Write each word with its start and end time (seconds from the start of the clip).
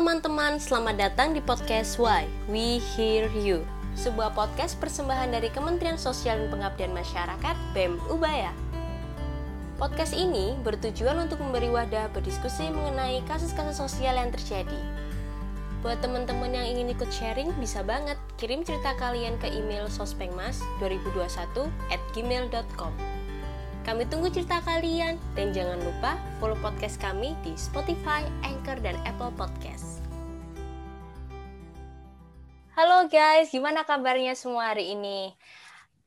teman-teman, 0.00 0.56
selamat 0.56 0.96
datang 0.96 1.36
di 1.36 1.44
podcast 1.44 2.00
Why 2.00 2.24
We 2.48 2.80
Hear 2.96 3.28
You 3.36 3.68
Sebuah 3.92 4.32
podcast 4.32 4.80
persembahan 4.80 5.28
dari 5.28 5.52
Kementerian 5.52 6.00
Sosial 6.00 6.40
dan 6.40 6.48
Pengabdian 6.48 6.96
Masyarakat 6.96 7.52
BEM 7.76 8.00
Ubaya. 8.08 8.48
Podcast 9.76 10.16
ini 10.16 10.56
bertujuan 10.64 11.20
untuk 11.20 11.44
memberi 11.44 11.68
wadah 11.68 12.08
berdiskusi 12.16 12.72
mengenai 12.72 13.20
kasus-kasus 13.28 13.76
sosial 13.76 14.16
yang 14.16 14.32
terjadi. 14.32 14.80
Buat 15.84 16.00
teman-teman 16.00 16.48
yang 16.48 16.64
ingin 16.64 16.96
ikut 16.96 17.12
sharing, 17.12 17.52
bisa 17.60 17.84
banget 17.84 18.16
kirim 18.40 18.64
cerita 18.64 18.96
kalian 18.96 19.36
ke 19.36 19.52
email 19.52 19.84
sospengmas2021 19.92 21.68
at 21.92 22.00
gmail.com 22.16 23.20
kami 23.90 24.06
tunggu 24.06 24.30
cerita 24.30 24.62
kalian 24.62 25.18
dan 25.34 25.50
jangan 25.50 25.82
lupa 25.82 26.14
follow 26.38 26.54
podcast 26.62 27.00
kami 27.02 27.34
di 27.42 27.58
Spotify, 27.58 28.22
Anchor, 28.46 28.78
dan 28.78 28.94
Apple 29.02 29.34
Podcast. 29.34 29.89
Guys, 33.08 33.48
gimana 33.48 33.80
kabarnya 33.88 34.36
semua 34.36 34.76
hari 34.76 34.92
ini? 34.92 35.32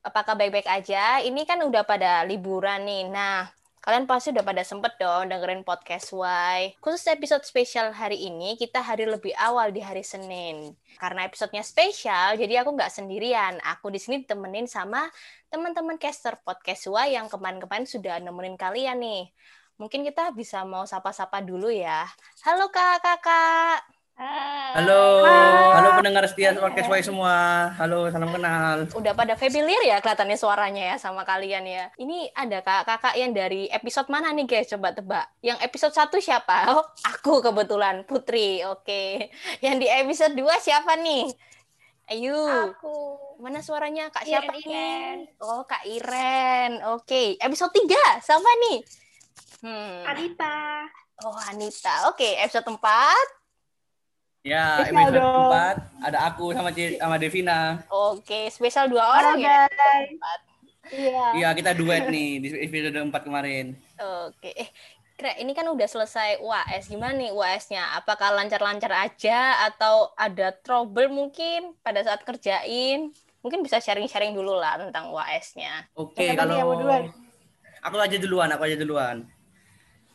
Apakah 0.06 0.38
baik-baik 0.38 0.70
aja? 0.70 1.18
Ini 1.26 1.42
kan 1.42 1.58
udah 1.66 1.82
pada 1.82 2.22
liburan 2.22 2.86
nih. 2.86 3.10
Nah, 3.10 3.50
kalian 3.82 4.06
pasti 4.06 4.30
udah 4.30 4.46
pada 4.46 4.62
sempet 4.62 4.94
dong 5.02 5.26
dengerin 5.26 5.66
podcast 5.66 6.14
Why. 6.14 6.78
Khusus 6.78 7.10
episode 7.10 7.42
spesial 7.42 7.90
hari 7.90 8.30
ini, 8.30 8.54
kita 8.54 8.78
hari 8.78 9.10
lebih 9.10 9.34
awal 9.34 9.74
di 9.74 9.82
hari 9.82 10.06
Senin. 10.06 10.78
Karena 10.94 11.26
episodenya 11.26 11.66
spesial, 11.66 12.38
jadi 12.38 12.62
aku 12.62 12.78
nggak 12.78 12.94
sendirian. 12.94 13.58
Aku 13.74 13.90
di 13.90 13.98
sini 13.98 14.22
ditemenin 14.22 14.70
sama 14.70 15.02
teman-teman 15.50 15.98
caster 15.98 16.38
podcast 16.46 16.86
Why 16.86 17.18
yang 17.18 17.26
kemarin-kemarin 17.26 17.90
sudah 17.90 18.22
nemenin 18.22 18.54
kalian 18.54 19.02
nih. 19.02 19.34
Mungkin 19.82 20.06
kita 20.06 20.30
bisa 20.30 20.62
mau 20.62 20.86
sapa-sapa 20.86 21.42
dulu 21.42 21.74
ya. 21.74 22.06
Halo 22.46 22.70
kak-kakak. 22.70 23.93
Halo, 24.14 25.26
halo 25.74 25.98
pendengar 25.98 26.22
setia 26.30 26.54
podcast 26.54 26.86
Y 26.86 27.02
semua. 27.02 27.66
Halo, 27.74 28.06
salam 28.14 28.30
kenal. 28.30 28.86
Udah 28.94 29.10
pada 29.10 29.34
familiar 29.34 29.82
ya 29.82 29.98
kelihatannya 29.98 30.38
suaranya 30.38 30.94
ya 30.94 30.96
sama 31.02 31.26
kalian 31.26 31.66
ya. 31.66 31.90
Ini 31.98 32.30
ada 32.30 32.62
kak-kakak 32.62 33.18
yang 33.18 33.34
dari 33.34 33.66
episode 33.74 34.06
mana 34.06 34.30
nih 34.30 34.46
guys? 34.46 34.70
Coba 34.70 34.94
tebak. 34.94 35.26
Yang 35.42 35.58
episode 35.66 35.94
1 35.98 36.14
siapa? 36.22 36.58
Oh, 36.78 36.86
aku 37.02 37.42
kebetulan 37.42 38.06
Putri. 38.06 38.62
Oke. 38.70 39.34
Yang 39.58 39.76
di 39.82 39.86
episode 39.90 40.34
2 40.38 40.46
siapa 40.62 40.94
nih? 40.94 41.34
Ayo. 42.14 42.70
Aku. 42.70 43.18
Mana 43.42 43.66
suaranya? 43.66 44.14
Kak 44.14 44.30
Iren, 44.30 44.30
siapa 44.30 44.52
Iren. 44.62 45.26
nih? 45.26 45.42
Oh, 45.42 45.66
Kak 45.66 45.82
Iren. 45.90 46.72
Oke. 46.94 47.34
Episode 47.42 47.82
3 47.82 48.22
siapa 48.22 48.50
nih? 48.70 48.78
Hmm. 49.58 50.06
Anita. 50.06 50.86
Oh, 51.26 51.34
Anita. 51.50 52.14
Oke, 52.14 52.38
episode 52.38 52.70
4. 52.70 52.78
Ya, 54.44 54.84
Spesial 54.84 55.08
episode 55.08 55.24
dong. 55.24 55.48
4 55.48 56.04
ada 56.04 56.18
aku 56.28 56.52
sama 56.52 56.68
C- 56.68 57.00
sama 57.00 57.16
Devina. 57.16 57.80
Oke, 57.88 58.52
spesial 58.52 58.92
dua 58.92 59.00
Halo 59.00 59.16
orang 59.16 59.36
ya. 59.40 59.64
guys. 59.72 60.12
Empat. 60.12 60.40
Iya. 60.92 61.24
Iya, 61.32 61.48
kita 61.56 61.70
duet 61.72 62.12
nih 62.12 62.44
di 62.44 62.48
episode 62.60 62.92
4 63.08 63.24
kemarin. 63.24 63.72
Oke, 63.96 64.52
eh, 64.52 64.68
Kira, 65.16 65.32
ini 65.40 65.56
kan 65.56 65.64
udah 65.64 65.88
selesai 65.88 66.44
UAS. 66.44 66.92
Gimana 66.92 67.16
nih 67.16 67.32
UAS-nya? 67.32 67.96
Apakah 67.96 68.36
lancar-lancar 68.36 68.92
aja 68.92 69.64
atau 69.64 70.12
ada 70.12 70.52
trouble 70.52 71.08
mungkin 71.08 71.72
pada 71.80 72.04
saat 72.04 72.20
kerjain? 72.20 73.16
Mungkin 73.40 73.64
bisa 73.64 73.80
sharing-sharing 73.80 74.36
dulu 74.36 74.60
lah 74.60 74.76
tentang 74.76 75.08
UAS-nya. 75.08 75.88
Oke, 75.96 76.36
kalau 76.36 76.52
yang 76.52 76.68
mau 76.68 76.76
duluan? 76.76 77.02
aku 77.80 77.96
aja 77.96 78.16
duluan, 78.20 78.48
aku 78.52 78.62
aja 78.68 78.76
duluan. 78.76 79.16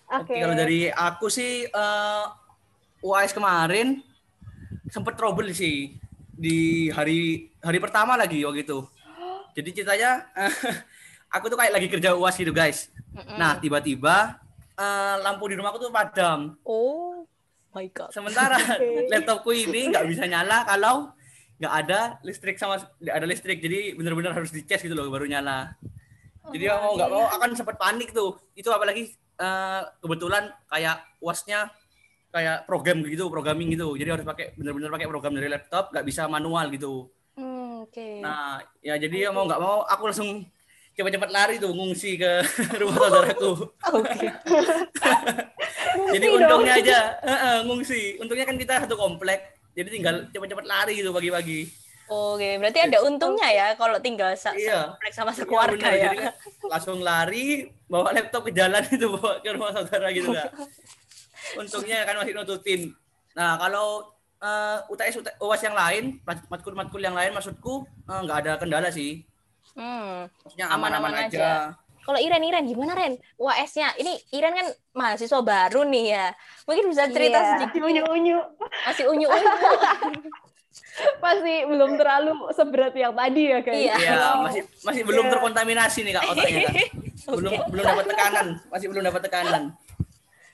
Oke, 0.06 0.38
Oke. 0.38 0.42
kalau 0.42 0.54
dari 0.54 0.94
aku 0.94 1.34
sih 1.34 1.66
eh 1.66 2.24
UAS 3.02 3.34
kemarin 3.34 4.06
sempet 4.90 5.14
trouble 5.18 5.50
sih 5.54 5.98
di 6.40 6.88
hari 6.94 7.52
hari 7.60 7.80
pertama 7.84 8.16
lagi 8.16 8.42
waktu 8.48 8.64
itu. 8.64 8.80
Jadi 9.58 9.70
ceritanya 9.76 10.24
aku 11.36 11.52
tuh 11.52 11.58
kayak 11.60 11.76
lagi 11.76 11.88
kerja 11.92 12.16
UAS 12.16 12.40
gitu, 12.40 12.56
guys. 12.56 12.88
Mm-mm. 13.12 13.36
Nah, 13.36 13.60
tiba-tiba 13.60 14.40
eh, 14.80 15.16
lampu 15.20 15.52
di 15.52 15.60
rumahku 15.60 15.78
tuh 15.82 15.92
padam. 15.92 16.56
oh 16.64 17.28
my 17.76 17.86
god. 17.92 18.10
Sementara 18.16 18.56
Oke. 18.80 19.12
laptopku 19.12 19.52
ini 19.52 19.92
nggak 19.94 20.06
bisa 20.10 20.26
nyala 20.26 20.66
kalau 20.66 21.14
nggak 21.60 21.74
ada 21.86 22.00
listrik 22.24 22.56
sama 22.56 22.80
nggak 23.04 23.16
ada 23.20 23.28
listrik. 23.28 23.60
Jadi 23.60 24.00
benar-benar 24.00 24.32
harus 24.38 24.56
dicas 24.56 24.80
gitu 24.80 24.96
loh 24.96 25.12
baru 25.12 25.28
nyala. 25.28 25.76
Jadi 26.50 26.66
mau 26.72 26.96
nggak 26.98 27.10
mau 27.12 27.26
akan 27.36 27.50
sempat 27.54 27.76
panik 27.76 28.16
tuh. 28.16 28.40
Itu 28.56 28.72
apalagi 28.72 29.12
eh, 29.38 29.82
kebetulan 30.00 30.50
kayak 30.72 31.04
wasnya 31.20 31.68
kayak 32.30 32.66
program 32.66 33.02
gitu, 33.02 33.26
programming 33.28 33.74
gitu. 33.74 33.94
Jadi 33.94 34.10
harus 34.12 34.24
pakai 34.24 34.54
benar-benar 34.54 34.90
pakai 34.92 35.08
program 35.08 35.34
dari 35.34 35.48
laptop, 35.48 35.90
nggak 35.90 36.06
bisa 36.06 36.26
manual 36.26 36.70
gitu. 36.70 37.10
Hmm, 37.34 37.84
Oke. 37.84 38.22
Nah, 38.22 38.60
ya 38.80 38.96
jadi 38.96 39.26
ya 39.26 39.30
mau 39.30 39.44
nggak 39.44 39.58
mau 39.58 39.82
aku 39.84 40.04
langsung 40.06 40.46
cepat-cepat 40.94 41.30
lari 41.30 41.56
tuh 41.58 41.72
ngungsi 41.72 42.12
ke 42.16 42.32
rumah 42.82 42.98
saudaraku. 43.00 43.52
Oke. 43.94 44.28
Jadi 46.10 46.26
untungnya 46.28 46.74
dong. 46.76 46.86
aja, 46.86 47.00
heeh, 47.22 47.58
ngungsi. 47.66 48.02
Untungnya 48.18 48.46
kan 48.46 48.58
kita 48.58 48.74
satu 48.82 48.96
komplek, 48.96 49.40
jadi 49.72 49.90
tinggal 49.90 50.16
cepat-cepat 50.30 50.66
lari 50.66 50.94
gitu 50.96 51.10
pagi-pagi. 51.10 51.70
Oke, 52.08 52.58
berarti 52.58 52.80
ada 52.82 52.98
untungnya 53.04 53.46
ya 53.48 53.68
kalau 53.76 53.98
tinggal 53.98 54.34
sa 54.34 54.50
Iya. 54.52 54.90
kompleks 54.90 55.16
sama 55.16 55.30
Iya, 55.30 55.38
sekeluarga 55.38 55.78
benar. 55.78 55.94
ya. 55.94 56.04
Jadi 56.04 56.18
kan 56.20 56.34
langsung 56.68 56.98
lari, 57.00 57.46
bawa 57.86 58.10
laptop 58.12 58.42
ke 58.44 58.52
jalan 58.52 58.82
itu 58.92 59.06
bawa 59.08 59.34
ke 59.38 59.50
rumah 59.50 59.72
saudara 59.72 60.08
gitu 60.10 60.30
kan. 60.30 60.50
Untungnya 61.56 62.04
kan 62.04 62.16
masih 62.18 62.34
nututin. 62.34 62.82
Nah 63.34 63.56
kalau 63.56 64.10
eh, 64.38 64.78
UTS 64.88 65.16
UT- 65.20 65.38
UAS 65.40 65.62
yang 65.62 65.74
lain, 65.74 66.04
matkul-matkul 66.26 67.00
yang 67.00 67.16
lain 67.16 67.32
maksudku 67.32 67.86
eh, 68.06 68.20
nggak 68.22 68.38
ada 68.44 68.52
kendala 68.58 68.90
sih. 68.90 69.24
Hmm. 69.74 70.28
Maksudnya 70.44 70.68
Aman-aman 70.70 71.14
aja. 71.16 71.26
aja. 71.26 71.52
Kalau 72.00 72.18
Iren, 72.18 72.42
Iren 72.42 72.66
gimana 72.66 72.98
Ren? 72.98 73.22
UAS-nya. 73.38 73.94
Ini 73.96 74.18
Iren 74.34 74.52
kan 74.52 74.68
mahasiswa 74.92 75.40
baru 75.40 75.86
nih 75.86 76.06
ya. 76.10 76.26
Mungkin 76.66 76.90
bisa 76.90 77.06
cerita 77.06 77.38
Iya. 77.38 77.50
sedikit. 77.56 77.86
Unyu-unyu. 77.86 78.40
Masih 78.84 79.06
unyu-unyu. 79.08 79.46
pasti 81.24 81.56
belum 81.64 81.96
terlalu 81.96 82.32
seberat 82.52 82.94
yang 82.96 83.14
tadi 83.14 83.42
ya 83.48 83.60
guys. 83.62 83.78
Iya. 83.78 83.96
Iya, 83.96 84.28
masih 84.42 84.62
masih 84.84 85.02
belum 85.06 85.26
Iya. 85.28 85.32
terkontaminasi 85.32 86.00
nih 86.04 86.14
kak 86.14 86.24
otaknya 86.28 86.60
kak. 86.66 86.76
Belum 87.30 87.52
belum 87.70 87.84
dapat 87.86 88.06
tekanan, 88.10 88.48
masih 88.74 88.88
belum 88.90 89.04
dapat 89.06 89.22
tekanan. 89.22 89.62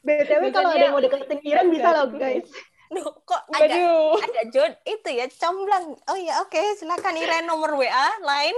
BTW 0.06 0.44
kalau 0.54 0.70
ada 0.70 0.86
yang 0.86 0.94
mau 0.94 1.02
deketin 1.02 1.40
Iren 1.42 1.68
bisa 1.74 1.90
loh 1.90 2.14
guys. 2.14 2.46
Duh, 2.94 3.10
kok 3.26 3.42
ada 3.50 3.76
ada 4.22 4.42
John 4.54 4.72
itu 4.86 5.10
ya 5.10 5.26
comblang. 5.42 5.98
Oh 6.06 6.18
ya, 6.18 6.38
oke, 6.46 6.62
silakan 6.78 7.18
Iren 7.18 7.50
nomor 7.50 7.74
WA 7.74 8.08
lain. 8.22 8.56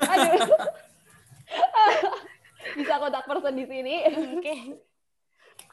Aduh. 0.00 0.48
Bisa 2.80 2.96
kontak 2.96 3.28
person 3.28 3.52
di 3.52 3.68
sini. 3.68 4.08
Oke. 4.40 4.80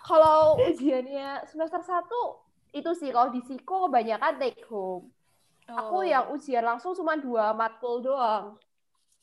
Kalau 0.03 0.59
ujiannya 0.59 1.47
semester 1.47 1.79
1 1.79 2.03
itu 2.75 2.91
sih 3.00 3.09
kalau 3.16 3.31
di 3.31 3.40
Siko 3.47 3.88
kebanyakan 3.88 4.35
take 4.35 4.68
home. 4.68 5.08
Aku 5.72 6.03
yang 6.03 6.28
ujian 6.35 6.68
langsung 6.68 6.91
cuma 6.91 7.16
dua 7.16 7.56
matkul 7.56 8.03
doang. 8.03 8.59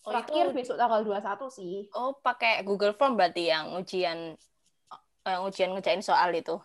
Oh, 0.06 0.10
Terakhir 0.14 0.48
itu- 0.48 0.56
besok 0.56 0.80
tanggal 0.80 1.04
21 1.04 1.52
sih. 1.52 1.74
Oh, 1.92 2.16
pakai 2.16 2.64
Google 2.64 2.96
Form 2.96 3.20
berarti 3.20 3.52
yang 3.52 3.76
ujian 3.76 4.38
yang 5.30 5.44
ujian 5.44 5.70
ngejain 5.72 6.00
soal 6.00 6.32
itu. 6.32 6.56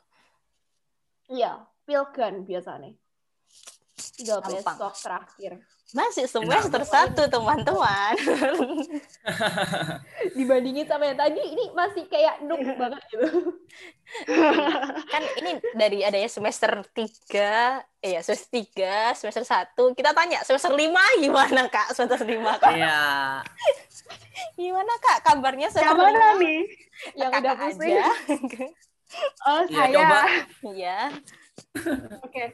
Iya, 1.27 1.63
pilgan 1.83 2.43
biasanya. 2.43 2.91
Tinggal 4.13 4.41
Gampang. 4.41 4.75
besok 4.77 4.93
terakhir. 4.97 5.51
Masih 5.93 6.25
semester 6.25 6.81
satu, 6.83 7.21
teman-teman. 7.29 8.17
Dibandingin 10.37 10.89
sama 10.89 11.05
yang 11.05 11.19
tadi, 11.21 11.37
ini 11.37 11.69
masih 11.69 12.09
kayak 12.09 12.41
noob 12.41 12.65
banget 12.81 13.01
gitu. 13.13 13.29
kan 15.05 15.21
ini 15.37 15.61
dari 15.77 16.01
adanya 16.01 16.25
semester 16.25 16.81
3, 16.97 17.85
eh 18.01 18.17
ya 18.17 18.21
semester 18.25 18.49
3, 19.13 19.13
semester 19.13 19.45
1. 19.45 19.93
Kita 19.93 20.17
tanya 20.17 20.41
semester 20.41 20.73
5 20.73 20.81
gimana, 21.21 21.69
Kak? 21.69 21.93
Semester 21.93 22.25
5, 22.25 22.41
Kak. 22.57 22.73
Iya. 22.73 22.97
Gimana, 24.57 24.93
Kak? 24.97 25.17
Kabarnya 25.21 25.69
semester 25.69 25.93
Yang 25.93 26.09
mana 26.09 26.27
5? 26.37 26.41
nih? 26.41 26.61
Yang 27.13 27.31
udah 27.37 27.53
pusing. 27.57 27.97
Oh 29.45 29.61
Iya, 29.63 29.77
saya. 29.77 29.93
coba. 29.93 30.19
Iya. 30.65 30.99
Oke. 32.25 32.45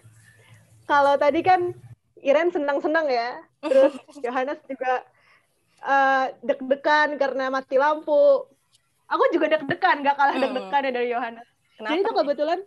Kalau 0.83 1.15
tadi 1.15 1.39
kan 1.39 1.71
Iren 2.19 2.51
senang-senang 2.51 3.07
ya. 3.07 3.39
Terus 3.63 3.95
Yohanes 4.27 4.59
juga 4.67 5.07
eh, 5.79 6.25
deg-degan 6.43 7.15
karena 7.15 7.47
mati 7.47 7.79
lampu. 7.79 8.43
Aku 9.07 9.23
juga 9.31 9.49
deg-degan, 9.49 10.03
gak 10.03 10.19
kalah 10.19 10.35
Hmm. 10.35 10.43
deg-degan 10.45 10.83
ya 10.83 10.91
dari 10.91 11.09
Yohanes. 11.09 11.47
Kenapa? 11.73 11.89
Jadi 11.89 11.99
itu 12.01 12.11
kebetulan 12.11 12.59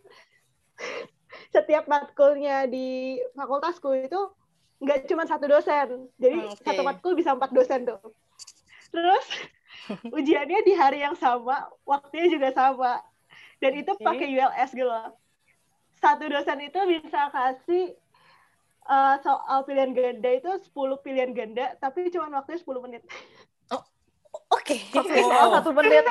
setiap 1.52 1.84
matkulnya 1.84 2.64
di 2.64 3.20
fakultasku 3.32 3.92
itu 3.98 4.20
nggak 4.80 5.04
cuma 5.04 5.22
satu 5.22 5.46
dosen. 5.46 6.08
Jadi 6.16 6.36
Hmm, 6.38 6.48
oke. 6.50 6.64
satu 6.64 6.80
matkul 6.80 7.12
bisa 7.12 7.36
empat 7.36 7.52
dosen 7.52 7.84
tuh. 7.84 8.00
Terus 8.88 9.26
ujiannya 10.18 10.60
di 10.64 10.72
hari 10.76 11.02
yang 11.02 11.16
sama, 11.18 11.70
waktunya 11.86 12.26
juga 12.30 12.48
sama. 12.54 13.02
Dan 13.62 13.78
itu 13.78 13.92
Oke. 13.94 14.02
pakai 14.02 14.26
ULS 14.30 14.70
gitu 14.74 14.88
loh. 14.88 15.14
satu 16.02 16.26
dosen 16.26 16.58
itu 16.58 16.80
bisa 16.90 17.30
kasih 17.30 17.94
uh, 18.90 19.14
soal 19.22 19.62
pilihan 19.62 19.94
ganda 19.94 20.34
itu 20.34 20.50
10 20.74 20.98
pilihan 20.98 21.30
ganda, 21.30 21.78
tapi 21.78 22.10
cuma 22.10 22.26
waktunya 22.42 22.58
10 22.58 22.84
menit. 22.90 23.02
Oke. 24.52 24.76
Oke, 25.00 25.14
soal 25.22 25.48
satu 25.54 25.70
menit. 25.72 26.04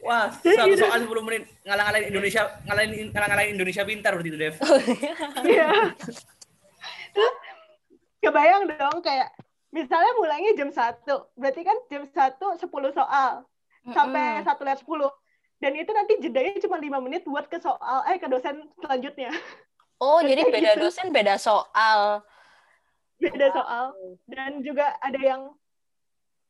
Wah, 0.00 0.32
satu 0.32 0.74
soal 0.80 1.00
10 1.04 1.26
menit 1.28 1.42
ngalang-ngalain 1.64 2.06
Indonesia, 2.08 2.42
ngalahin 2.64 3.12
ngalang-ngalain 3.12 3.50
Indonesia 3.52 3.82
pintar 3.84 4.12
berarti 4.16 4.30
itu, 4.32 4.38
Dev. 4.40 4.54
Iya. 5.44 5.70
Terus 7.10 7.34
kebayang 8.20 8.64
dong 8.68 9.00
kayak 9.00 9.28
misalnya 9.70 10.12
mulainya 10.18 10.52
jam 10.58 10.70
1, 10.70 11.06
berarti 11.38 11.60
kan 11.62 11.76
jam 11.90 12.04
1 12.06 12.36
10 12.38 12.66
soal 12.94 13.46
sampai 13.94 14.42
satu 14.42 14.62
lewat 14.66 14.82
10. 14.82 15.10
Dan 15.60 15.76
itu 15.76 15.90
nanti 15.92 16.12
jedanya 16.24 16.56
cuma 16.56 16.80
5 16.80 17.04
menit 17.04 17.22
buat 17.28 17.46
ke 17.46 17.60
soal 17.60 18.00
eh 18.08 18.16
ke 18.16 18.26
dosen 18.26 18.64
selanjutnya. 18.80 19.30
Oh, 20.00 20.24
jadi 20.24 20.48
beda 20.48 20.80
gitu. 20.80 20.88
dosen, 20.88 21.12
beda 21.12 21.36
soal. 21.36 22.24
Beda 23.20 23.52
soal. 23.52 23.92
Dan 24.24 24.64
juga 24.64 24.96
ada 25.04 25.20
yang 25.20 25.52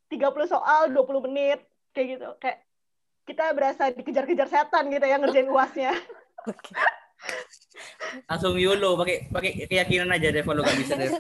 30 0.07 0.23
soal 0.47 0.95
20 0.95 1.27
menit 1.27 1.59
kayak 1.91 2.07
gitu. 2.15 2.29
Kayak 2.39 2.63
kita 3.27 3.45
berasa 3.55 3.91
dikejar-kejar 3.91 4.47
setan 4.47 4.87
gitu 4.95 5.03
ya 5.03 5.19
ngerjain 5.19 5.51
UASnya. 5.55 5.93
Oke. 6.47 6.71
Langsung 8.27 8.55
YOLO 8.59 8.99
pakai 8.99 9.31
pakai 9.31 9.53
keyakinan 9.67 10.11
aja 10.11 10.35
Dev 10.35 10.47
kalau 10.47 10.63
nggak 10.63 10.79
bisa 10.79 10.95
Dev. 10.99 11.13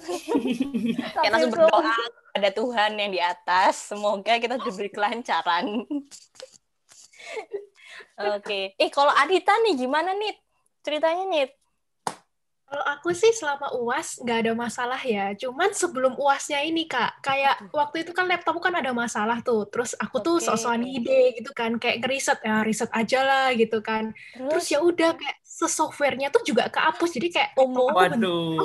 Kayak 1.18 1.32
langsung 1.32 1.52
berdoa 1.54 1.94
pada 2.34 2.50
Tuhan 2.50 2.90
yang 2.98 3.10
di 3.10 3.20
atas. 3.22 3.94
Semoga 3.94 4.38
kita 4.38 4.58
diberi 4.58 4.90
kelancaran. 4.90 5.86
Oke. 8.36 8.74
Eh, 8.76 8.90
kalau 8.92 9.12
Adita 9.14 9.54
nih 9.64 9.74
gimana 9.78 10.12
nih? 10.14 10.34
Ceritanya 10.84 11.24
nih. 11.30 11.46
Kalau 12.70 12.86
aku 12.86 13.10
sih 13.10 13.34
selama 13.34 13.74
UAS 13.74 14.22
nggak 14.22 14.38
ada 14.46 14.52
masalah 14.54 15.02
ya. 15.02 15.34
Cuman 15.34 15.74
sebelum 15.74 16.14
UASnya 16.14 16.62
ini 16.62 16.86
Kak, 16.86 17.18
kayak 17.18 17.66
waktu 17.74 18.06
itu 18.06 18.14
kan 18.14 18.30
laptopku 18.30 18.62
kan 18.62 18.78
ada 18.78 18.94
masalah 18.94 19.42
tuh. 19.42 19.66
Terus 19.66 19.98
aku 19.98 20.22
tuh 20.22 20.38
sok-sokan 20.38 20.86
ide 20.86 21.34
gitu 21.34 21.50
kan, 21.50 21.82
kayak 21.82 21.98
ngeriset 21.98 22.38
ya, 22.46 22.62
riset 22.62 22.86
aja 22.94 23.26
lah 23.26 23.46
gitu 23.58 23.82
kan. 23.82 24.14
Terus 24.38 24.70
ya 24.70 24.78
udah 24.86 25.18
kayak 25.18 25.42
se-softwarenya 25.42 26.30
tuh 26.30 26.46
juga 26.46 26.70
kehapus. 26.70 27.10
Jadi 27.10 27.28
kayak 27.34 27.50
Omo. 27.58 27.90
Waduh. 27.90 28.62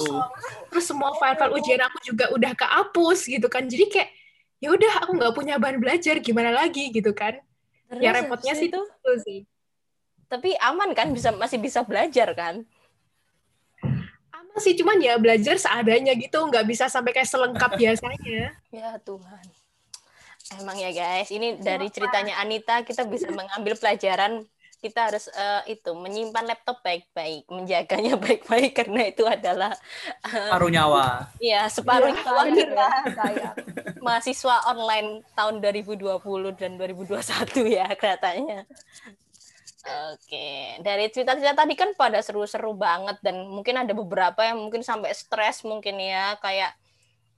terus 0.69 0.85
semua 0.85 1.17
file-file 1.17 1.57
ujian 1.57 1.81
aku 1.81 1.97
juga 2.05 2.29
udah 2.29 2.53
kehapus 2.53 3.25
gitu 3.25 3.49
kan. 3.49 3.65
Jadi 3.65 3.89
kayak 3.89 4.09
ya 4.61 4.69
udah 4.69 5.01
aku 5.01 5.17
nggak 5.17 5.33
punya 5.33 5.57
bahan 5.57 5.81
belajar 5.81 6.21
gimana 6.21 6.53
lagi 6.53 6.93
gitu 6.93 7.09
kan. 7.17 7.41
Ya 7.97 8.13
Terus 8.13 8.21
repotnya 8.21 8.53
habis 8.53 8.61
sih 8.61 8.69
itu, 8.69 8.81
itu 8.85 9.13
sih. 9.25 9.39
tapi 10.25 10.53
aman 10.57 10.93
kan 10.93 11.09
bisa 11.09 11.33
masih 11.33 11.57
bisa 11.57 11.81
belajar 11.81 12.33
kan? 12.37 12.65
Sih, 14.55 14.73
cuman 14.79 14.97
ya 15.03 15.19
belajar 15.19 15.59
seadanya 15.59 16.15
gitu, 16.15 16.39
nggak 16.47 16.65
bisa 16.67 16.87
sampai 16.87 17.11
kayak 17.11 17.27
selengkap 17.27 17.75
biasanya. 17.81 18.55
Ya 18.71 18.95
Tuhan. 19.03 19.45
Emang 20.61 20.77
ya 20.77 20.93
guys, 20.93 21.33
ini 21.33 21.57
dari 21.57 21.89
ceritanya 21.89 22.37
Anita 22.39 22.85
kita 22.85 23.03
bisa 23.09 23.27
mengambil 23.37 23.73
pelajaran 23.75 24.45
kita 24.75 25.09
harus 25.09 25.25
eh, 25.33 25.73
itu 25.73 25.89
menyimpan 25.97 26.45
laptop 26.45 26.77
baik-baik, 26.85 27.49
menjaganya 27.49 28.15
baik-baik 28.23 28.71
karena 28.77 29.09
itu 29.09 29.25
adalah 29.25 29.73
Paruh 30.21 30.69
nyawa. 30.69 31.25
ya 31.41 31.65
separuh 31.65 32.13
Iya, 32.13 32.21
nyawa 32.21 32.43
kita 32.53 32.87
Saya. 33.17 33.49
mahasiswa 33.97 34.55
online 34.69 35.25
tahun 35.33 35.57
2020 35.57 36.21
dan 36.53 36.77
2021 36.77 37.65
ya 37.65 37.89
katanya. 37.97 38.69
Oke, 39.85 40.81
dari 40.81 41.13
cerita-cerita 41.13 41.53
tadi 41.61 41.77
kan 41.77 41.93
pada 41.93 42.17
seru-seru 42.25 42.73
banget 42.73 43.21
dan 43.21 43.45
mungkin 43.45 43.75
ada 43.77 43.93
beberapa 43.93 44.41
yang 44.41 44.57
mungkin 44.57 44.81
sampai 44.81 45.13
stres 45.13 45.61
mungkin 45.61 46.01
ya 46.01 46.33
kayak 46.41 46.73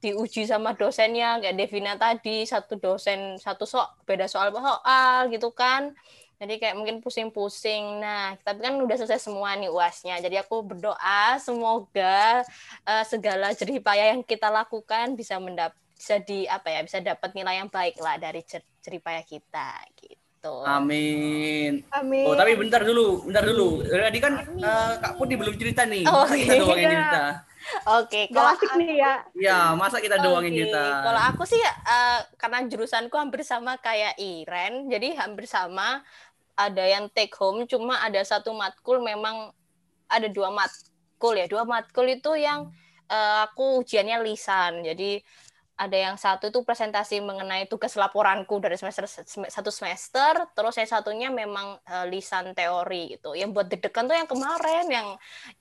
diuji 0.04 0.48
sama 0.48 0.72
dosennya 0.80 1.40
kayak 1.42 1.56
Devina 1.58 1.94
tadi 2.00 2.46
satu 2.48 2.74
dosen 2.80 3.36
satu 3.36 3.64
so 3.68 3.80
beda 4.08 4.26
soal 4.32 4.48
soal 4.54 5.28
gitu 5.34 5.48
kan. 5.52 5.92
Jadi 6.40 6.54
kayak 6.62 6.76
mungkin 6.78 6.96
pusing-pusing. 7.04 8.00
Nah, 8.04 8.36
tapi 8.46 8.60
kan 8.64 8.74
udah 8.80 8.96
selesai 9.00 9.20
semua 9.28 9.52
nih 9.60 9.68
uasnya. 9.72 10.16
Jadi 10.24 10.36
aku 10.42 10.56
berdoa 10.64 11.36
semoga 11.42 12.42
eh, 12.88 13.04
segala 13.12 13.52
jerih 13.58 13.80
payah 13.84 14.16
yang 14.16 14.22
kita 14.24 14.48
lakukan 14.48 15.06
bisa 15.20 15.36
mendap 15.42 15.72
bisa 15.98 16.16
di 16.22 16.46
apa 16.48 16.68
ya 16.74 16.80
bisa 16.86 16.98
dapat 17.02 17.30
nilai 17.36 17.60
yang 17.60 17.70
baik 17.70 17.96
lah 18.04 18.16
dari 18.22 18.40
jer- 18.46 18.66
jerih 18.84 19.02
payah 19.02 19.24
kita 19.26 19.68
gitu. 20.00 20.17
Amin. 20.44 21.82
Amin. 21.90 22.24
Oh, 22.24 22.34
tapi 22.34 22.54
bentar 22.54 22.80
dulu, 22.80 23.26
bentar 23.26 23.42
dulu. 23.42 23.82
Tadi 23.82 24.18
kan 24.18 24.32
eh, 24.38 24.92
Kak 24.96 25.12
Putih 25.18 25.34
belum 25.34 25.54
cerita 25.58 25.82
nih. 25.84 26.06
Oh, 26.06 26.22
Masa 26.24 26.34
kita 26.34 26.54
iya. 26.54 26.60
doangin 26.62 26.88
cerita. 26.88 27.24
Oke, 28.00 28.20
Gak 28.24 28.32
kalau 28.32 28.50
asik 28.54 28.70
aku- 28.70 28.78
nih 28.80 28.90
ya. 28.96 29.12
Ya, 29.36 29.58
masa 29.74 29.98
kita 29.98 30.16
doangin 30.18 30.52
Oke, 30.54 30.58
cerita. 30.62 30.84
Kalau 31.04 31.22
aku 31.26 31.42
sih 31.44 31.60
eh, 31.60 32.18
karena 32.36 32.58
jurusanku 32.64 33.12
hampir 33.12 33.42
sama 33.42 33.76
kayak 33.76 34.16
Iren, 34.16 34.86
jadi 34.88 35.18
hampir 35.18 35.44
sama. 35.44 36.00
Ada 36.58 36.90
yang 36.90 37.06
take 37.12 37.30
home, 37.38 37.70
cuma 37.70 38.02
ada 38.02 38.18
satu 38.22 38.50
matkul 38.50 38.98
memang 38.98 39.54
ada 40.10 40.26
dua 40.26 40.50
matkul 40.50 41.34
ya. 41.34 41.46
Dua 41.46 41.62
matkul 41.62 42.08
itu 42.08 42.34
yang 42.34 42.70
eh, 43.06 43.38
aku 43.44 43.82
ujiannya 43.82 44.22
lisan. 44.22 44.82
Jadi 44.82 45.22
ada 45.78 45.94
yang 45.94 46.18
satu 46.18 46.50
itu 46.50 46.66
presentasi 46.66 47.22
mengenai 47.22 47.70
tugas 47.70 47.94
laporanku 47.94 48.58
dari 48.58 48.74
semester 48.74 49.06
sem- 49.06 49.46
satu 49.46 49.70
semester, 49.70 50.50
terus 50.52 50.74
yang 50.74 50.90
satunya 50.90 51.28
memang 51.30 51.78
eh, 51.86 52.06
lisan 52.10 52.50
teori 52.58 53.14
gitu. 53.14 53.38
Yang 53.38 53.50
buat 53.54 53.66
deg-degan 53.70 54.04
tuh 54.10 54.16
yang 54.18 54.26
kemarin 54.26 54.84
yang 54.90 55.06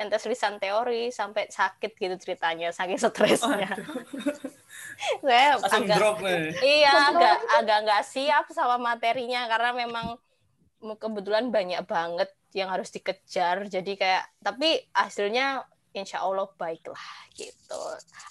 yang 0.02 0.08
tes 0.10 0.26
lisan 0.26 0.58
teori 0.58 1.14
sampai 1.14 1.46
sakit 1.54 1.94
gitu 1.94 2.16
ceritanya, 2.18 2.74
saking 2.74 2.98
stresnya. 2.98 3.70
Saya 5.24 5.62
Langsung 5.62 5.86
agak 5.86 5.98
drop 6.02 6.18
nih. 6.26 6.52
iya 6.66 6.92
agak 7.14 7.38
agak 7.62 7.78
nggak 7.86 8.04
siap 8.04 8.46
sama 8.52 8.76
materinya 8.82 9.46
karena 9.48 9.72
memang 9.74 10.18
kebetulan 10.98 11.50
banyak 11.50 11.82
banget 11.86 12.30
yang 12.54 12.70
harus 12.74 12.90
dikejar 12.94 13.66
jadi 13.70 13.92
kayak 13.98 14.24
tapi 14.42 14.82
hasilnya 14.94 15.66
insya 15.96 16.22
Allah 16.22 16.48
baik 16.56 16.88
lah 16.88 17.08
gitu 17.34 17.82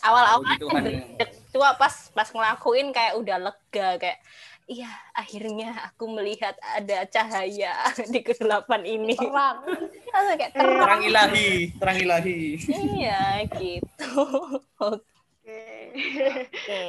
awal-awal 0.05 0.45
puji 0.45 0.61
Tuhan, 0.63 0.83
ya. 0.87 1.03
deg 1.21 1.31
tua 1.53 1.71
pas 1.75 1.95
pas 2.13 2.29
ngelakuin 2.29 2.93
kayak 2.93 3.15
udah 3.19 3.37
lega 3.41 3.89
kayak 3.97 4.19
iya 4.67 4.91
akhirnya 5.15 5.71
aku 5.91 6.11
melihat 6.11 6.59
ada 6.75 7.07
cahaya 7.07 7.75
di 8.13 8.21
kegelapan 8.21 8.83
ini. 8.83 9.15
Terang. 9.15 9.63
Kayak 10.37 10.53
terang. 10.59 10.83
Terang 10.83 11.03
ilahi, 11.07 11.51
terang 11.79 11.99
ilahi. 12.03 12.41
iya 12.67 13.47
gitu. 13.55 14.11
Oke. 14.91 15.63
Oke, 15.95 16.85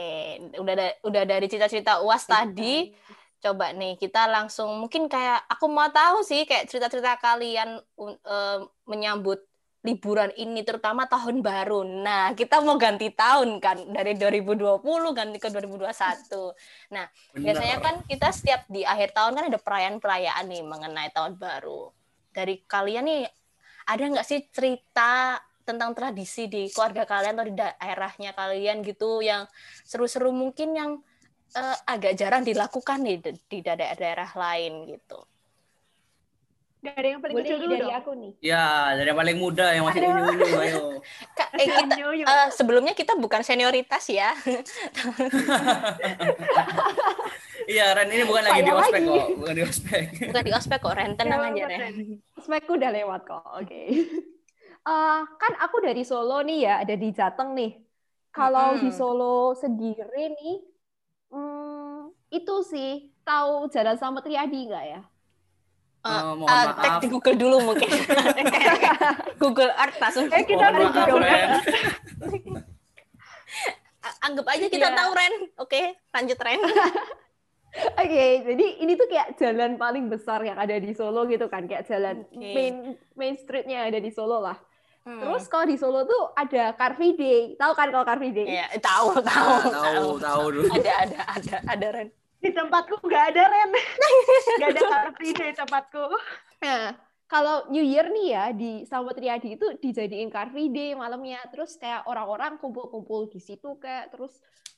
udah 0.58 0.74
da- 0.74 0.98
udah 1.06 1.24
dari 1.24 1.46
cerita-cerita 1.46 2.02
UAS 2.02 2.26
tadi, 2.26 2.90
coba 3.38 3.70
nih 3.78 3.94
kita 4.02 4.26
langsung 4.26 4.74
mungkin 4.82 5.06
kayak 5.06 5.46
aku 5.46 5.70
mau 5.70 5.86
tahu 5.94 6.26
sih 6.26 6.50
kayak 6.50 6.66
cerita-cerita 6.66 7.22
kalian 7.22 7.78
eh, 8.10 8.60
menyambut 8.90 9.46
liburan 9.88 10.36
ini 10.36 10.68
terutama 10.68 11.08
tahun 11.08 11.40
baru. 11.40 11.88
Nah, 11.88 12.36
kita 12.36 12.60
mau 12.60 12.76
ganti 12.76 13.08
tahun 13.08 13.64
kan 13.64 13.80
dari 13.88 14.20
2020 14.20 14.84
ganti 15.16 15.40
ke 15.40 15.48
2021. 15.48 16.92
Nah, 16.92 17.08
biasanya 17.32 17.78
kan 17.80 17.96
kita 18.04 18.28
setiap 18.36 18.68
di 18.68 18.84
akhir 18.84 19.16
tahun 19.16 19.40
kan 19.40 19.46
ada 19.48 19.60
perayaan-perayaan 19.64 20.44
nih 20.52 20.64
mengenai 20.68 21.10
tahun 21.16 21.40
baru. 21.40 21.96
Dari 22.36 22.68
kalian 22.68 23.08
nih 23.08 23.24
ada 23.88 24.04
nggak 24.04 24.28
sih 24.28 24.44
cerita 24.52 25.40
tentang 25.64 25.96
tradisi 25.96 26.52
di 26.52 26.68
keluarga 26.68 27.08
kalian 27.08 27.40
atau 27.40 27.48
di 27.48 27.56
daerahnya 27.56 28.32
kalian 28.36 28.84
gitu 28.84 29.24
yang 29.24 29.48
seru-seru 29.88 30.36
mungkin 30.36 30.76
yang 30.76 30.92
eh, 31.56 31.78
agak 31.88 32.20
jarang 32.20 32.44
dilakukan 32.44 33.08
di 33.08 33.24
di 33.24 33.60
daerah-daerah 33.64 34.36
lain 34.36 34.84
gitu. 34.92 35.24
Dari 36.86 37.08
yang 37.14 37.22
paling 37.24 37.36
Boleh 37.36 37.44
kecil 37.44 37.58
dulu 37.62 37.74
dari 37.74 37.82
dong. 37.82 37.94
aku 38.00 38.12
nih. 38.22 38.34
Ya, 38.42 38.94
dari 38.94 39.08
yang 39.10 39.18
paling 39.22 39.38
muda 39.42 39.64
yang 39.74 39.86
masih 39.90 40.02
unyu-unyu, 40.06 40.54
ayo. 40.62 40.78
Kak, 41.38 41.50
eh, 41.58 41.68
kita 41.74 41.96
eh, 42.28 42.48
sebelumnya 42.54 42.94
kita 42.94 43.18
bukan 43.18 43.42
senioritas 43.42 44.04
ya. 44.14 44.34
Iya, 47.72 47.84
Ren 47.96 48.10
ini 48.16 48.24
bukan 48.30 48.44
lagi 48.48 48.62
di 48.64 48.72
ospek 48.72 49.02
lagi. 49.02 49.08
kok, 49.10 49.26
bukan 49.40 49.54
di 49.60 49.64
ospek. 49.68 50.04
Bukan 50.28 50.44
di 50.48 50.52
ospek 50.58 50.80
kok, 50.84 50.94
Ren. 50.98 51.12
Tenang 51.20 51.42
Ya, 51.42 51.48
aja, 51.50 51.64
Ren. 51.70 51.82
Ren. 51.82 51.96
Spekku 52.44 52.72
udah 52.80 52.92
lewat 52.98 53.22
kok. 53.30 53.44
Oke. 53.60 53.76
Eh, 54.88 55.20
kan 55.42 55.54
aku 55.64 55.78
dari 55.86 56.02
Solo 56.10 56.34
nih 56.48 56.58
ya, 56.66 56.72
ada 56.84 56.94
di 57.02 57.08
Jateng 57.18 57.50
nih. 57.60 57.70
Kalau 58.36 58.68
di 58.82 58.88
Mm-mm. 58.88 58.98
Solo 59.00 59.26
sendiri 59.64 60.20
nih, 60.38 60.54
hmm, 61.32 62.12
itu 62.38 62.54
sih 62.72 62.88
tahu 63.26 63.50
Jalan 63.74 63.96
Slamet 64.00 64.26
Riyadi 64.30 64.58
nggak 64.70 64.86
ya? 64.94 65.00
Mohon 66.08 66.48
eh, 66.48 66.64
maaf. 66.64 66.78
tag 66.78 66.94
di 66.98 67.08
Google 67.08 67.38
dulu 67.38 67.58
mungkin. 67.64 67.90
Google 69.42 69.72
Earth 69.72 69.98
langsung. 69.98 70.26
Eh, 70.28 70.44
kita 70.44 70.66
Mohon 70.66 70.76
harus 70.78 70.90
maaf. 70.90 71.18
Ren. 71.18 71.50
A- 74.00 74.18
Anggap 74.24 74.46
aja 74.48 74.66
kita 74.66 74.88
Iya. 74.88 74.96
tahu 74.96 75.12
Ren. 75.12 75.34
Oke, 75.58 75.82
lanjut 76.10 76.40
Ren. 76.40 76.60
Oke, 78.02 78.26
jadi 78.44 78.66
ini 78.80 78.96
tuh 78.96 79.06
kayak 79.06 79.38
jalan 79.38 79.76
paling 79.76 80.08
besar 80.08 80.42
yang 80.42 80.56
ada 80.56 80.74
di 80.76 80.92
Solo 80.92 81.26
gitu 81.26 81.46
kan, 81.46 81.68
kayak 81.68 81.86
jalan 81.86 82.26
Oke. 82.26 82.42
main 82.48 82.76
main 83.14 83.36
streetnya 83.36 83.86
ada 83.86 84.00
di 84.00 84.10
Solo 84.10 84.40
lah. 84.40 84.58
Hmm. 85.04 85.20
Terus 85.20 85.46
kalau 85.46 85.66
di 85.66 85.78
Solo 85.78 86.04
tuh 86.04 86.34
ada 86.34 86.74
Car 86.74 86.96
Free 86.96 87.14
Day, 87.14 87.54
tahu 87.54 87.72
kan 87.72 87.88
kalau 87.88 88.02
Car 88.02 88.18
Free 88.18 88.32
Day? 88.32 88.48
ya 88.50 88.66
tahu 88.78 89.20
tahu 89.22 89.52
tahu 89.70 90.06
tahu 90.18 90.44
dulu 90.52 90.68
ada 90.74 90.92
ada 90.98 91.20
ada 91.30 91.56
ada 91.66 91.88
Ren 91.94 92.10
Di 92.38 92.50
tempatku 92.54 93.02
nggak 93.02 93.26
ada 93.34 93.44
Ren. 93.50 93.72
Nggak 94.58 94.70
ada 94.78 94.82
Car 94.86 95.08
Free 95.18 95.34
Day 95.34 95.50
di 95.54 95.58
tempatku. 95.58 96.04
Nah, 96.62 96.94
kalau 97.28 97.68
New 97.68 97.84
Year 97.84 98.08
nih 98.08 98.28
ya 98.32 98.46
di 98.56 98.72
Sama 98.88 99.12
Triadi 99.12 99.60
itu 99.60 99.68
dijadiin 99.82 100.32
Car 100.32 100.54
Free 100.54 100.72
Day 100.72 100.94
malamnya, 100.94 101.42
terus 101.50 101.76
kayak 101.76 102.06
orang-orang 102.08 102.56
kumpul-kumpul 102.62 103.28
di 103.28 103.42
situ 103.42 103.76
kayak 103.82 104.16
terus 104.16 104.38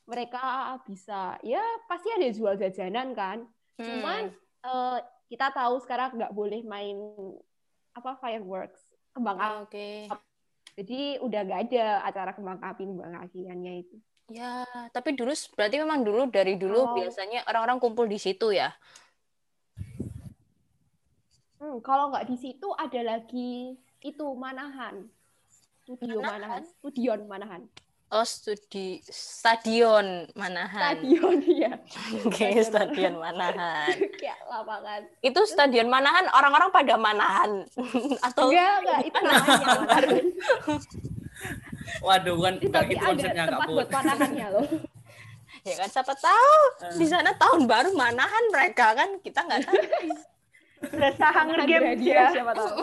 mereka 0.09 0.73
bisa 0.89 1.37
ya 1.45 1.61
pasti 1.85 2.09
ada 2.09 2.27
jual 2.33 2.57
jajanan 2.57 3.13
kan. 3.13 3.45
Cuman 3.77 4.33
eh, 4.65 4.97
kita 5.29 5.53
tahu 5.53 5.77
sekarang 5.85 6.17
nggak 6.17 6.33
boleh 6.33 6.65
main 6.65 6.97
apa 7.93 8.17
fireworks, 8.17 8.81
kembang 9.13 9.37
api. 9.37 9.55
oke 9.61 9.89
Jadi 10.79 11.19
udah 11.19 11.41
nggak 11.43 11.61
ada 11.69 11.85
acara 12.07 12.31
kembang 12.33 12.59
api 12.63 12.81
kembang 12.87 13.13
apiannya 13.19 13.73
itu. 13.85 13.97
Ya 14.29 14.63
tapi 14.89 15.11
dulu 15.11 15.29
berarti 15.51 15.75
memang 15.77 16.01
dulu 16.01 16.27
dari 16.27 16.55
dulu 16.55 16.79
Oh. 16.79 16.93
biasanya 16.93 17.43
orang-orang 17.43 17.77
kumpul 17.77 18.05
di 18.05 18.17
situ 18.17 18.49
ya 18.51 18.71
Hmm, 21.59 21.83
kalau 21.83 22.07
nggak 22.07 22.23
di 22.25 22.37
situ 22.37 22.71
ada 22.71 23.01
lagi 23.05 23.75
itu 23.99 24.25
Manahan. 24.33 25.03
Studio 25.83 26.17
Manahan? 26.17 26.31
Manahan, 26.31 26.61
Studion 26.71 27.19
Manahan. 27.25 27.61
oh 28.09 28.23
studi 28.23 29.05
stadion 29.05 30.25
Manahan 30.33 30.97
Stadion 30.97 31.37
ya. 31.61 31.77
oke 32.23 32.47
stadion 32.63 33.13
Manahan 33.21 33.91
Kayak 34.15 34.39
lapangan. 34.45 35.01
itu 35.19 35.39
stadion 35.43 35.85
Manahan 35.85 36.25
orang-orang 36.31 36.69
pada 36.71 36.95
Manahan 36.95 37.67
atau 38.27 38.49
Enggak, 38.49 38.73
enggak, 38.81 38.99
itu 39.03 39.19
namanya 39.19 39.67
Manahan. 39.67 40.25
Waduh 42.05 42.33
bukan 42.37 42.53
bukan 42.61 42.83
gitu 42.89 43.03
konsepnya 43.03 43.43
nggak 43.47 43.61
buat 43.69 43.87
panahannya 43.89 44.47
loh. 44.53 44.65
ya 45.67 45.75
kan 45.75 45.89
siapa 45.91 46.13
tahu 46.15 46.59
di 46.95 47.05
sana 47.09 47.35
tahun 47.35 47.67
baru 47.67 47.91
Manahan 47.91 48.43
mereka 48.53 48.95
kan 48.95 49.09
kita 49.19 49.43
nggak 49.43 49.61
tahu 49.67 49.83
Berasa 50.79 51.27
Hunger 51.35 51.59
Games 51.67 51.99
ya. 51.99 52.31
siapa 52.31 52.55
tahu. 52.55 52.79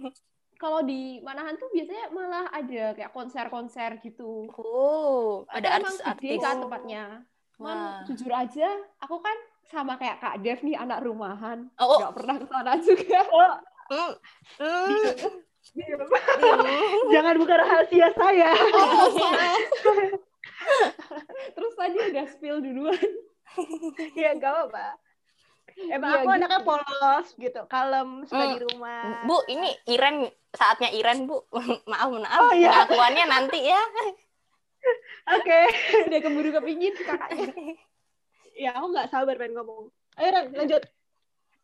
Kalau 0.62 0.78
di 0.86 1.18
Manahan 1.26 1.58
tuh 1.58 1.66
biasanya 1.74 2.06
malah 2.14 2.46
ada 2.54 2.94
kayak 2.94 3.10
konser-konser 3.10 3.98
gitu. 3.98 4.46
oh 4.54 5.42
ada 5.50 5.82
artis-artis 5.82 6.38
kan 6.38 6.62
tempatnya. 6.62 7.26
Cuman 7.58 7.76
Wah. 7.76 8.06
jujur 8.06 8.30
aja, 8.30 8.70
aku 9.02 9.18
kan 9.18 9.34
sama 9.66 9.98
kayak 9.98 10.22
Kak 10.22 10.38
Dev 10.38 10.62
nih 10.62 10.78
anak 10.78 11.02
rumahan. 11.02 11.66
oh, 11.82 11.86
oh. 11.86 11.98
Nggak 11.98 12.14
pernah 12.14 12.34
ke 12.38 12.46
sana 12.46 12.72
juga. 12.78 13.20
Oh, 13.26 13.54
Hmm. 13.92 14.12
Hmm. 14.62 15.42
Jangan 17.08 17.34
buka 17.36 17.54
rahasia 17.56 18.08
saya. 18.12 18.50
Terus 21.54 21.72
tadi 21.74 21.96
udah 22.12 22.24
spill 22.28 22.58
duluan. 22.60 23.00
ya 24.20 24.36
nggak 24.36 24.50
apa-apa. 24.50 24.86
Emang 25.88 26.10
Iya, 26.12 26.16
aku 26.20 26.28
gitu. 26.28 26.36
anaknya 26.36 26.60
polos 26.60 27.26
gitu, 27.40 27.60
kalem, 27.64 28.10
suka 28.28 28.44
Hmm. 28.44 28.52
di 28.52 28.58
rumah. 28.68 29.24
Bu, 29.24 29.40
ini 29.48 29.72
Iren 29.88 30.28
saatnya 30.52 30.92
Iren, 30.92 31.24
Bu. 31.24 31.40
maaf, 31.90 32.12
maaf. 32.12 32.40
Oh, 32.44 32.52
iya. 32.52 32.84
Pengakuannya 32.84 33.24
nanti 33.24 33.58
ya. 33.64 33.80
Oke. 35.32 35.60
Udah 36.10 36.20
keburu 36.20 36.48
kepingin 36.52 36.92
kakaknya. 36.92 37.78
Ya 38.52 38.76
aku 38.76 38.92
nggak 38.92 39.08
sabar 39.08 39.32
pengen 39.40 39.56
ngomong. 39.56 39.88
Ayo 40.20 40.28
Ren, 40.28 40.52
lanjut. 40.52 40.82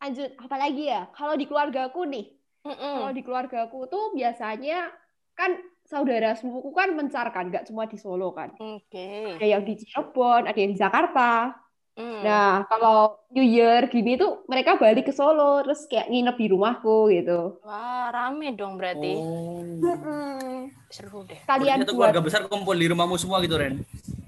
Lanjut, 0.00 0.30
apalagi 0.40 0.88
ya? 0.88 1.04
Kalau 1.12 1.36
di 1.36 1.44
keluargaku 1.44 2.08
nih, 2.08 2.32
kalau 2.64 3.08
Mm-mm. 3.08 3.16
di 3.16 3.22
keluargaku 3.22 3.86
tuh 3.86 4.12
biasanya 4.12 4.90
kan 5.32 5.54
saudara 5.86 6.34
sepupuku 6.34 6.70
kan 6.74 6.92
mencar 6.92 7.30
kan, 7.30 7.48
nggak 7.48 7.64
cuma 7.70 7.88
di 7.88 7.96
Solo 7.96 8.34
kan. 8.34 8.52
Oke. 8.58 9.38
Ada 9.40 9.46
yang 9.46 9.62
di 9.64 9.78
Cirebon, 9.78 10.44
ada 10.44 10.58
yang 10.58 10.72
di 10.74 10.78
Jakarta. 10.78 11.54
Hmm. 11.98 12.22
Nah, 12.22 12.62
kalau 12.70 13.18
New 13.34 13.42
Year 13.42 13.90
gini 13.90 14.14
tuh 14.14 14.46
mereka 14.46 14.78
balik 14.78 15.08
ke 15.08 15.14
Solo, 15.14 15.64
terus 15.66 15.86
kayak 15.90 16.06
nginep 16.06 16.36
di 16.38 16.46
rumahku 16.50 17.10
gitu. 17.10 17.58
Wah, 17.66 18.10
rame 18.12 18.54
dong 18.54 18.78
berarti. 18.78 19.18
oh 19.18 19.62
Mm-mm. 19.82 20.70
Seru 20.90 21.24
deh. 21.26 21.38
Kalian 21.42 21.82
buat 21.82 21.90
keluarga 21.90 22.20
besar 22.22 22.46
kumpul 22.46 22.78
di 22.78 22.86
rumahmu 22.86 23.18
semua 23.18 23.42
gitu 23.42 23.58
Ren 23.58 23.82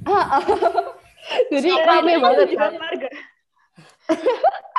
Jadi 1.52 1.70
rame 1.70 2.18
banget 2.18 2.48
kan. 2.56 2.72
keluarga. 2.74 3.08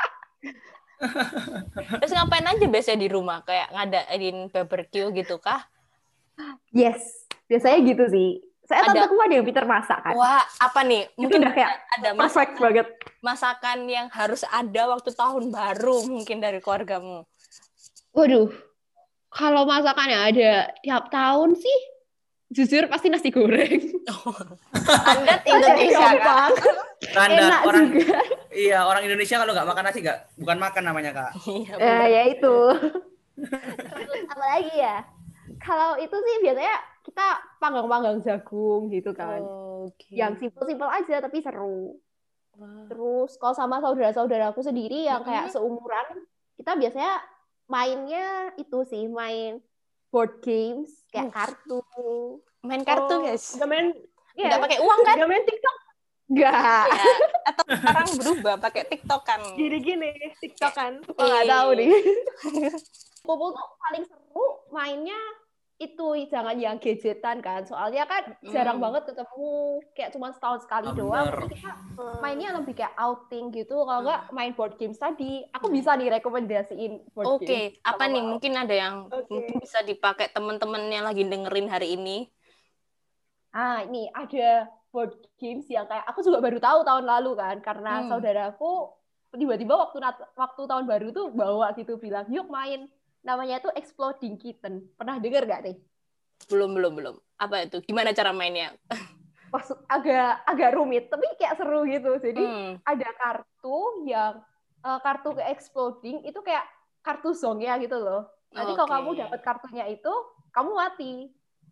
Terus 1.98 2.12
ngapain 2.12 2.46
aja 2.46 2.66
biasanya 2.66 2.98
di 2.98 3.08
rumah? 3.08 3.42
Kayak 3.42 3.68
ngadain 3.70 4.36
barbecue 4.48 5.08
gitu 5.12 5.36
kah? 5.36 5.66
Yes, 6.70 7.26
biasanya 7.46 7.78
gitu 7.84 8.04
sih. 8.08 8.30
Saya 8.62 8.86
Ada- 8.86 9.04
tanteku 9.04 9.18
ada 9.18 9.34
yang 9.34 9.44
pinter 9.44 9.66
masak 9.66 9.98
kan. 10.00 10.14
Wah, 10.14 10.40
apa 10.40 10.80
nih? 10.82 11.10
Mungkin 11.18 11.42
udah 11.42 11.52
kayak 11.52 11.72
ada 11.92 12.08
Perfect 12.14 12.52
banget. 12.56 12.86
masakan 13.20 13.78
yang 13.84 14.06
harus 14.08 14.46
ada 14.46 14.82
waktu 14.88 15.10
tahun 15.10 15.50
baru 15.50 16.06
mungkin 16.06 16.38
dari 16.38 16.62
keluargamu. 16.62 17.26
Waduh, 18.14 18.48
kalau 19.28 19.66
masakannya 19.66 20.18
ada 20.18 20.52
tiap 20.80 21.10
tahun 21.10 21.58
sih, 21.58 21.78
jujur 22.48 22.86
pasti 22.86 23.10
nasi 23.10 23.28
goreng. 23.28 23.82
Anda 25.10 25.34
Indonesia 25.42 26.08
kan? 26.22 26.50
Standar 27.02 27.40
enak 27.42 27.60
orang 27.66 27.84
juga. 27.90 28.18
Iya 28.54 28.78
orang 28.82 29.02
Indonesia 29.02 29.36
kalau 29.36 29.50
nggak 29.50 29.66
makan 29.66 29.84
nasi 29.84 29.98
nggak 30.00 30.20
bukan 30.36 30.58
makan 30.58 30.82
namanya 30.84 31.10
kak 31.10 31.30
Iya, 31.48 31.74
Eh, 31.74 32.06
ya 32.08 32.22
itu. 32.28 32.56
Terus 33.34 34.22
apa 34.28 34.44
lagi 34.46 34.74
ya? 34.74 34.96
Kalau 35.58 35.96
itu 35.96 36.12
sih 36.12 36.36
biasanya 36.40 36.74
kita 37.02 37.26
panggang-panggang 37.58 38.18
jagung 38.20 38.86
gitu 38.88 39.10
kan. 39.12 39.40
Oke. 39.82 40.10
Yang 40.10 40.32
simpel-simpel 40.40 40.86
aja 40.86 41.16
tapi 41.18 41.38
seru. 41.38 41.98
Wah. 42.54 42.86
Terus 42.86 43.34
kalau 43.36 43.54
sama 43.54 43.78
saudara-saudaraku 43.78 44.60
sendiri 44.60 45.06
yang 45.06 45.22
kayak 45.22 45.48
seumuran, 45.48 46.26
kita 46.54 46.76
biasanya 46.76 47.18
mainnya 47.64 48.26
itu 48.54 48.84
sih, 48.84 49.08
main 49.08 49.58
board 50.08 50.38
games 50.40 50.92
kayak 51.08 51.30
Uh. 51.30 51.34
kartu. 51.34 51.80
main 52.60 52.82
kartu, 52.82 53.14
Oh, 53.16 53.22
guys. 53.22 53.56
Nggak 53.56 53.68
main, 53.68 53.86
Iya. 54.32 54.46
Nggak 54.48 54.62
pakai 54.62 54.78
uang 54.78 55.00
kan? 55.02 55.14
nggak 55.16 55.30
main 55.30 55.44
TikTok. 55.44 55.76
Enggak. 56.28 56.86
Ya, 56.86 57.16
atau 57.52 57.64
sekarang 57.68 58.08
berubah 58.16 58.54
pakai 58.58 58.82
TikTok 58.88 59.22
kan. 59.22 59.40
Gini-gini, 59.54 60.10
TikTok 60.40 60.72
kan. 60.72 60.92
Oh, 61.12 61.22
nggak 61.22 61.46
tahu 61.46 61.68
nih. 61.76 61.88
Kumpul 63.26 63.54
tuh 63.54 63.68
paling 63.78 64.04
seru 64.04 64.46
mainnya 64.68 65.20
itu 65.78 66.06
jangan 66.26 66.54
yang 66.54 66.78
gadgetan 66.78 67.38
kan. 67.38 67.62
Soalnya 67.62 68.06
kan 68.06 68.38
jarang 68.44 68.78
Hmm. 68.78 68.86
banget 68.86 69.02
ketemu 69.10 69.50
kayak 69.92 70.10
cuma 70.10 70.30
setahun 70.30 70.62
sekali 70.62 70.90
Ah, 70.90 70.94
doang. 70.94 71.26
bener. 71.26 71.42
Jadi 71.42 71.54
kita 71.54 71.70
mainnya 72.18 72.48
lebih 72.54 72.74
kayak 72.74 72.94
outing 72.94 73.50
gitu. 73.50 73.82
Kalau 73.82 74.00
nggak 74.00 74.30
main 74.30 74.52
board 74.54 74.74
games 74.74 74.94
tadi, 74.96 75.42
aku 75.50 75.70
bisa 75.70 75.94
nih 75.94 76.10
rekomendasiin 76.12 76.92
board 77.10 77.26
Oke, 77.28 77.46
games. 77.46 77.82
apa 77.82 78.04
nih? 78.06 78.22
Mungkin 78.22 78.52
ada 78.54 78.74
yang 78.74 78.94
Oke. 79.06 79.26
mungkin 79.28 79.54
bisa 79.58 79.82
dipakai 79.82 80.30
teman-teman 80.30 80.86
yang 80.86 81.02
lagi 81.02 81.22
dengerin 81.22 81.66
hari 81.66 81.94
ini. 81.94 82.30
Ah, 83.50 83.82
ini 83.82 84.08
ada 84.08 84.70
board 84.92 85.16
games 85.40 85.64
yang 85.72 85.88
kayak 85.88 86.04
aku 86.04 86.20
juga 86.20 86.38
baru 86.38 86.60
tahu 86.60 86.84
tahun 86.84 87.04
lalu 87.08 87.32
kan 87.34 87.56
karena 87.64 88.04
Hmm. 88.04 88.08
saudaraku 88.12 88.92
tiba-tiba 89.32 89.74
waktu 89.80 89.98
waktu 90.36 90.62
tahun 90.68 90.84
baru 90.84 91.08
tuh 91.10 91.32
bawa 91.32 91.72
gitu 91.72 91.96
bilang, 91.96 92.28
"Yuk 92.28 92.52
main." 92.52 92.86
Namanya 93.22 93.62
tuh 93.62 93.72
Exploding 93.72 94.34
Kitten. 94.36 94.82
Pernah 94.98 95.16
denger 95.22 95.46
gak 95.46 95.62
nih? 95.62 95.76
Belum, 96.50 96.74
belum, 96.74 96.92
belum. 96.98 97.16
Apa 97.38 97.64
itu? 97.64 97.78
Gimana 97.86 98.10
cara 98.10 98.34
mainnya? 98.34 98.74
Maksud 99.54 99.78
agak 99.86 100.42
agak 100.42 100.74
rumit, 100.74 101.06
tapi 101.06 101.30
kayak 101.38 101.54
seru 101.54 101.86
gitu. 101.86 102.18
Jadi 102.18 102.44
Hmm. 102.44 102.74
ada 102.82 103.08
kartu 103.16 104.04
yang 104.04 104.42
eh, 104.82 104.98
kartu 105.06 105.38
ke 105.38 105.42
exploding 105.54 106.26
itu 106.26 106.42
kayak 106.42 106.66
kartu 107.00 107.30
songnya 107.30 107.78
gitu 107.78 107.94
loh. 108.02 108.26
Nanti 108.50 108.74
kalau 108.74 108.90
Oke. 108.90 108.94
kamu 108.98 109.10
dapat 109.22 109.40
kartunya 109.46 109.84
itu, 109.86 110.12
kamu 110.50 110.70
mati. 110.74 111.12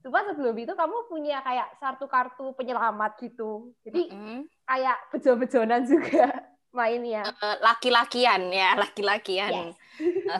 Cuma 0.00 0.24
sebelum 0.24 0.56
itu 0.56 0.72
kamu 0.72 0.96
punya 1.12 1.44
kayak 1.44 1.76
satu 1.76 2.08
kartu 2.08 2.56
penyelamat 2.56 3.20
gitu. 3.20 3.72
Jadi 3.84 4.08
Mm-mm. 4.08 4.48
kayak 4.64 4.96
bejo-bejonan 5.12 5.84
juga 5.84 6.28
mainnya. 6.76 7.28
Eh, 7.28 7.56
laki-lakian 7.60 8.48
ya, 8.48 8.80
laki-lakian. 8.80 9.52
Yes. 9.52 9.76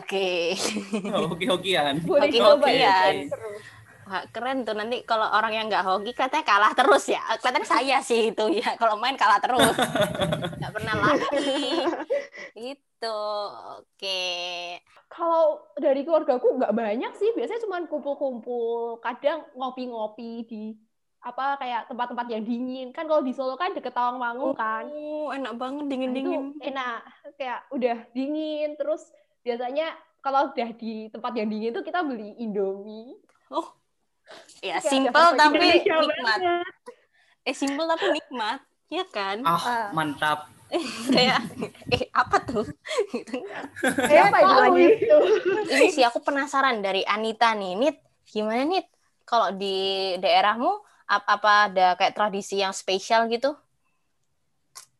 Oke. 0.01 0.57
hoki-hokian 1.29 2.01
ya. 2.01 2.49
Oke. 2.57 3.29
Seru. 3.29 3.51
Wah, 4.11 4.27
keren 4.27 4.67
tuh 4.67 4.75
nanti 4.75 5.07
kalau 5.07 5.23
orang 5.23 5.55
yang 5.55 5.65
nggak 5.71 5.87
hoki 5.87 6.11
katanya 6.11 6.43
kalah 6.43 6.73
terus 6.75 7.07
ya. 7.07 7.21
Katanya 7.39 7.63
saya 7.63 7.97
sih 8.03 8.35
itu 8.35 8.45
ya. 8.59 8.75
Kalau 8.75 8.99
main 8.99 9.15
kalah 9.15 9.39
terus. 9.39 9.71
Nggak 10.59 10.73
pernah 10.75 10.95
laki. 10.99 11.85
Itu. 12.59 13.23
Oke. 13.79 14.83
Kalau 15.11 15.67
dari 15.75 16.07
keluargaku 16.07 16.55
nggak 16.55 16.71
banyak 16.71 17.11
sih, 17.19 17.35
biasanya 17.35 17.61
cuma 17.67 17.83
kumpul-kumpul, 17.83 19.03
kadang 19.03 19.43
ngopi-ngopi 19.53 20.47
di 20.47 20.63
apa 21.21 21.53
kayak 21.61 21.85
tempat-tempat 21.85 22.33
yang 22.33 22.41
dingin 22.41 22.89
kan 22.89 23.05
kalau 23.05 23.21
di 23.21 23.29
Solo 23.29 23.53
kan 23.53 23.77
deket 23.77 23.93
Tawangmangu 23.93 24.57
kan 24.57 24.89
Oh, 24.89 25.29
enak 25.29 25.53
banget 25.53 25.85
Nah, 25.85 25.91
dingin-dingin. 25.93 26.57
itu 26.57 26.65
enak 26.65 26.99
kayak 27.37 27.61
udah 27.69 27.97
dingin 28.09 28.73
terus 28.73 29.05
biasanya 29.45 29.93
kalau 30.25 30.49
udah 30.49 30.69
di 30.73 31.13
tempat 31.13 31.37
yang 31.37 31.45
dingin 31.45 31.77
tuh 31.77 31.85
kita 31.85 32.01
beli 32.01 32.33
Indomie 32.41 33.13
Oh. 33.53 33.69
Ya, 34.65 34.81
simple 34.81 35.35
tapi 35.37 35.61
Indonesia 35.85 35.93
nikmat. 36.01 36.39
Eh, 37.43 37.53
simple 37.53 37.85
tapi 37.85 38.05
nikmat. 38.15 38.59
Iya 38.87 39.05
kan? 39.05 39.37
Ah, 39.43 39.91
mantap. 39.91 40.47
Kayak 41.13 41.39
eh 41.93 42.03
apa 42.15 42.37
tuh? 42.47 42.65
Gitu. 43.13 43.35
Kayak 44.07 44.29
Siapa 44.31 44.37
tahu 44.39 44.71
judulnya? 44.71 44.87
itu. 44.87 45.17
Ini 45.73 45.85
sih 45.95 46.03
aku 46.09 46.19
penasaran 46.27 46.77
dari 46.85 47.01
Anita 47.07 47.45
nih. 47.59 47.71
Nit, 47.79 47.95
gimana 48.31 48.63
Nit? 48.71 48.85
Kalau 49.29 49.49
di 49.61 49.65
daerahmu 50.23 50.69
ap- 51.13 51.27
apa 51.35 51.49
ada 51.71 51.85
kayak 51.99 52.13
tradisi 52.17 52.55
yang 52.63 52.73
spesial 52.75 53.21
gitu? 53.33 53.49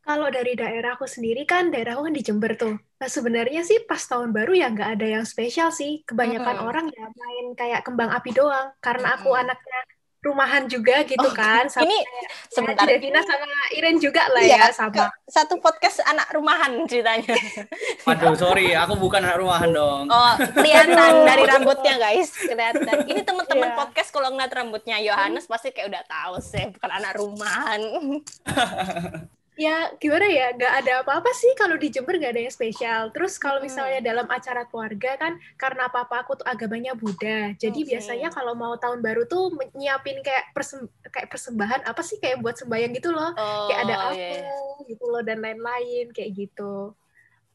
Kalau 0.06 0.28
dari 0.36 0.52
daerahku 0.60 1.06
sendiri 1.14 1.40
kan, 1.52 1.64
daerahku 1.72 2.02
kan 2.06 2.14
di 2.18 2.22
Jember 2.28 2.52
tuh. 2.62 2.74
Nah 3.00 3.10
sebenarnya 3.16 3.60
sih 3.68 3.78
pas 3.88 4.02
tahun 4.10 4.30
baru 4.36 4.50
ya 4.60 4.66
nggak 4.74 4.88
ada 4.98 5.06
yang 5.14 5.24
spesial 5.32 5.68
sih. 5.78 5.90
Kebanyakan 6.08 6.56
Mm-mm. 6.56 6.66
orang 6.66 6.84
ya 6.96 7.02
main 7.22 7.44
kayak 7.58 7.80
kembang 7.86 8.10
api 8.16 8.30
doang. 8.38 8.66
Karena 8.84 9.06
aku 9.16 9.28
Mm-mm. 9.28 9.40
anaknya 9.40 9.78
rumahan 10.22 10.64
juga 10.64 11.02
gitu 11.02 11.28
kan. 11.32 11.66
Sama 11.66 11.82
Ini 11.84 11.98
kayak 11.98 12.30
sebentar. 12.46 12.84
Devina 12.86 13.20
sama 13.20 13.42
Iren 13.72 13.98
juga 13.98 14.22
lah 14.30 14.38
Iya, 14.40 14.56
ya 14.56 14.64
sama. 14.70 14.94
ke- 15.10 15.10
satu 15.26 15.58
podcast 15.58 15.98
anak 16.04 16.30
rumahan 16.30 16.86
ceritanya. 16.86 17.34
Waduh, 18.06 18.32
sorry, 18.32 18.70
aku 18.70 18.94
bukan 18.96 19.18
anak 19.18 19.42
rumahan 19.42 19.70
dong. 19.70 20.06
Oh, 20.06 20.34
kelihatan 20.54 21.12
dari 21.28 21.42
rambutnya 21.42 21.98
guys, 21.98 22.30
kelihatan. 22.32 23.02
Ini 23.04 23.20
teman-teman 23.22 23.68
Iya. 23.68 23.76
podcast 23.76 24.08
kalau 24.08 24.30
ngeliat 24.30 24.52
rambutnya 24.52 24.96
Yohanes 24.98 25.44
pasti 25.44 25.74
kayak 25.74 25.90
udah 25.90 26.02
tahu 26.06 26.34
sih, 26.38 26.70
bukan 26.70 26.90
anak 26.92 27.12
rumahan. 27.18 27.80
Ya 29.52 29.92
gimana 30.00 30.24
ya, 30.32 30.56
nggak 30.56 30.74
ada 30.80 30.92
apa-apa 31.04 31.28
sih 31.36 31.52
kalau 31.60 31.76
di 31.76 31.92
Jember 31.92 32.16
nggak 32.16 32.32
ada 32.32 32.42
yang 32.48 32.54
spesial. 32.54 33.12
Terus 33.12 33.36
kalau 33.36 33.60
Mm-mm. 33.60 33.68
misalnya 33.68 34.00
dalam 34.00 34.24
acara 34.24 34.64
keluarga 34.64 35.20
kan, 35.20 35.36
karena 35.60 35.92
papa 35.92 36.24
aku 36.24 36.40
tuh 36.40 36.46
agamanya 36.48 36.96
Buddha, 36.96 37.52
jadi 37.60 37.76
Oke. 37.76 37.88
biasanya 37.92 38.32
kalau 38.32 38.56
mau 38.56 38.80
tahun 38.80 39.04
baru 39.04 39.28
tuh 39.28 39.52
nyiapin 39.76 40.24
kayak 40.24 40.56
persem- 40.56 40.88
kayak 41.04 41.28
persembahan 41.28 41.84
apa 41.84 42.00
sih 42.00 42.16
kayak 42.16 42.40
buat 42.40 42.56
sembahyang 42.56 42.96
gitu 42.96 43.12
loh. 43.12 43.36
Oh, 43.36 43.68
kayak 43.68 43.80
ada 43.84 43.94
apa 44.08 44.12
iya. 44.16 44.40
gitu 44.88 45.04
loh 45.04 45.20
dan 45.20 45.44
lain-lain 45.44 46.08
kayak 46.16 46.32
gitu. 46.32 46.96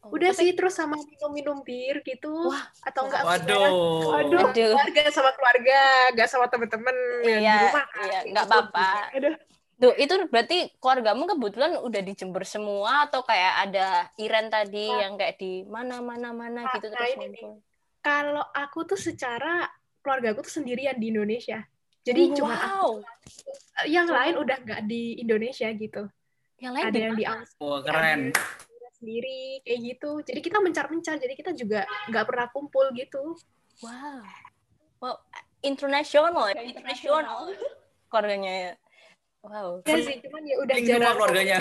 Oh, 0.06 0.13
Udah 0.13 0.30
tapi- 0.38 0.39
sih 0.46 0.50
terus 0.54 0.77
sama 0.77 1.01
minum-minum 1.01 1.66
bir 1.66 2.06
gitu 2.06 2.30
Wah, 2.30 2.62
atau 2.86 3.10
enggak 3.10 3.25
Waduh. 3.25 3.74
Waduh. 4.06 4.54
Aduh. 4.54 4.70
keluarga 4.77 5.04
sama 5.10 5.34
keluarga, 5.34 5.80
enggak 6.13 6.30
sama 6.30 6.46
temen-temen 6.46 6.96
yang 7.25 7.42
di 7.42 7.50
Iya, 7.50 7.58
rumah. 7.74 7.86
iya, 8.06 8.20
nggak 8.30 8.46
gitu. 8.46 8.54
apa-apa. 8.54 8.89
Tuh, 9.77 9.93
itu 9.93 10.13
berarti 10.34 10.74
keluargamu 10.81 11.29
kebetulan 11.29 11.77
udah 11.77 12.01
di 12.01 12.13
Jember 12.17 12.41
semua 12.50 13.05
atau 13.05 13.22
kayak 13.22 13.69
ada 13.69 14.10
Iren 14.17 14.50
tadi 14.50 14.89
Nah. 14.89 15.05
yang 15.05 15.13
kayak 15.22 15.38
di 15.38 15.62
mana-mana-mana 15.69 16.65
Nah, 16.65 16.74
gitu 16.74 16.89
nah, 16.89 16.98
terus 16.98 17.13
ini 17.13 17.38
ngumpul. 17.38 17.53
Kalau 18.01 18.46
aku 18.57 18.79
tuh 18.89 18.98
secara 18.98 19.69
keluarga 20.01 20.34
aku 20.34 20.41
tuh 20.50 20.53
sendirian 20.63 20.98
di 20.98 21.13
Indonesia. 21.13 21.62
Jadi 22.01 22.34
cuma 22.34 22.55
aku, 22.57 23.03
wow. 23.03 23.86
yang 23.86 24.07
lain 24.10 24.39
udah 24.39 24.57
nggak 24.65 24.81
di 24.89 25.22
Indonesia 25.22 25.67
gitu. 25.75 26.10
Yang 26.57 26.72
lain 26.74 26.86
Ada 26.88 26.96
di 26.96 27.01
yang 27.03 27.13
di 27.13 27.25
mana? 27.27 27.36
Australia 27.43 27.69
Wah, 27.69 27.79
keren. 27.86 28.22
sendiri 28.98 29.62
kayak 29.62 29.79
gitu. 29.93 30.12
Jadi 30.25 30.39
kita 30.41 30.57
mencar-mencar. 30.57 31.15
Jadi 31.22 31.34
kita 31.38 31.51
juga 31.53 31.86
nggak 32.10 32.25
pernah 32.25 32.48
kumpul 32.50 32.89
gitu. 32.98 33.38
Wow. 33.86 34.25
Wow, 34.98 35.22
internasional 35.62 36.50
ya, 36.50 36.65
internasional 36.65 37.53
keluarganya 38.10 38.53
ya. 38.57 38.72
Wow. 39.46 39.79
Ya 39.86 39.96
sih, 40.01 40.17
cuman 40.22 40.41
ya 40.44 40.56
udah 40.60 40.77
jarang. 40.82 41.13
keluarganya. 41.15 41.60